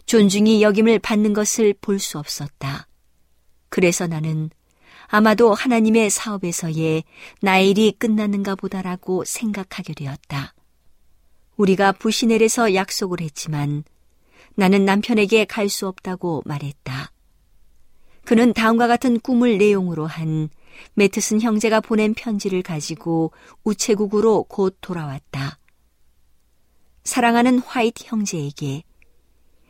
존중이 0.05 0.61
여김을 0.63 0.99
받는 0.99 1.33
것을 1.33 1.73
볼 1.79 1.99
수 1.99 2.17
없었다. 2.17 2.87
그래서 3.69 4.07
나는 4.07 4.49
아마도 5.07 5.53
하나님의 5.53 6.09
사업에서의 6.09 7.03
나의 7.41 7.69
일이 7.69 7.91
끝났는가 7.91 8.55
보다라고 8.55 9.23
생각하게 9.25 9.93
되었다. 9.93 10.53
우리가 11.57 11.91
부시넬에서 11.91 12.73
약속을 12.73 13.21
했지만 13.21 13.83
나는 14.55 14.85
남편에게 14.85 15.45
갈 15.45 15.69
수 15.69 15.87
없다고 15.87 16.41
말했다. 16.45 17.11
그는 18.25 18.53
다음과 18.53 18.87
같은 18.87 19.19
꿈을 19.19 19.57
내용으로 19.57 20.07
한 20.07 20.49
매트슨 20.93 21.41
형제가 21.41 21.81
보낸 21.81 22.13
편지를 22.13 22.61
가지고 22.61 23.31
우체국으로 23.63 24.43
곧 24.43 24.77
돌아왔다. 24.81 25.57
사랑하는 27.03 27.59
화이트 27.59 28.03
형제에게 28.07 28.83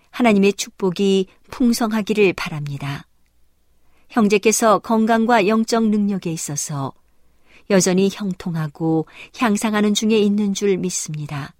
하나님의 0.09 0.53
축복이 0.53 1.27
풍성하기를 1.49 2.33
바랍니다. 2.33 3.07
형제께서 4.09 4.79
건강과 4.79 5.47
영적 5.47 5.87
능력에 5.87 6.31
있어서 6.31 6.93
여전히 7.69 8.09
형통하고 8.11 9.05
향상하는 9.37 9.93
중에 9.93 10.17
있는 10.17 10.53
줄 10.53 10.77
믿습니다. 10.77 11.55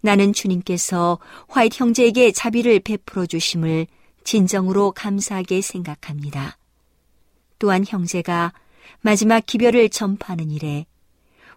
나는 0.00 0.32
주님께서 0.32 1.18
화이트 1.48 1.76
형제에게 1.78 2.32
자비를 2.32 2.80
베풀어 2.80 3.26
주심을 3.26 3.86
진정으로 4.24 4.92
감사하게 4.92 5.60
생각합니다. 5.60 6.58
또한 7.58 7.84
형제가 7.86 8.52
마지막 9.00 9.44
기별을 9.44 9.88
전파하는 9.88 10.50
일에 10.50 10.86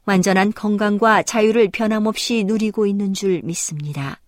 완전한 0.06 0.54
건강과 0.54 1.24
자유를 1.24 1.70
변함없이 1.72 2.44
누리고 2.46 2.86
있는 2.88 3.14
줄 3.14 3.42
믿습니다. 3.44 4.20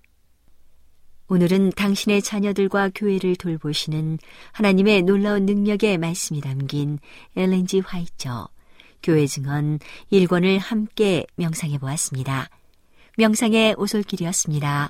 오늘은 1.28 1.72
당신의 1.72 2.22
자녀들과 2.22 2.91
교회를 2.93 3.38
돌보시는 3.38 4.19
하나님의 4.51 5.03
놀라운 5.03 5.45
능력의 5.45 5.97
말씀이 5.97 6.41
담긴 6.41 6.99
엘렌지 7.38 7.80
화이처 7.80 8.49
교회 9.01 9.26
증언 9.26 9.80
1권을 10.11 10.59
함께 10.59 11.26
명상해 11.38 11.78
보았습니다. 11.78 12.49
명상의 13.17 13.76
오솔길이었습니다. 13.78 14.89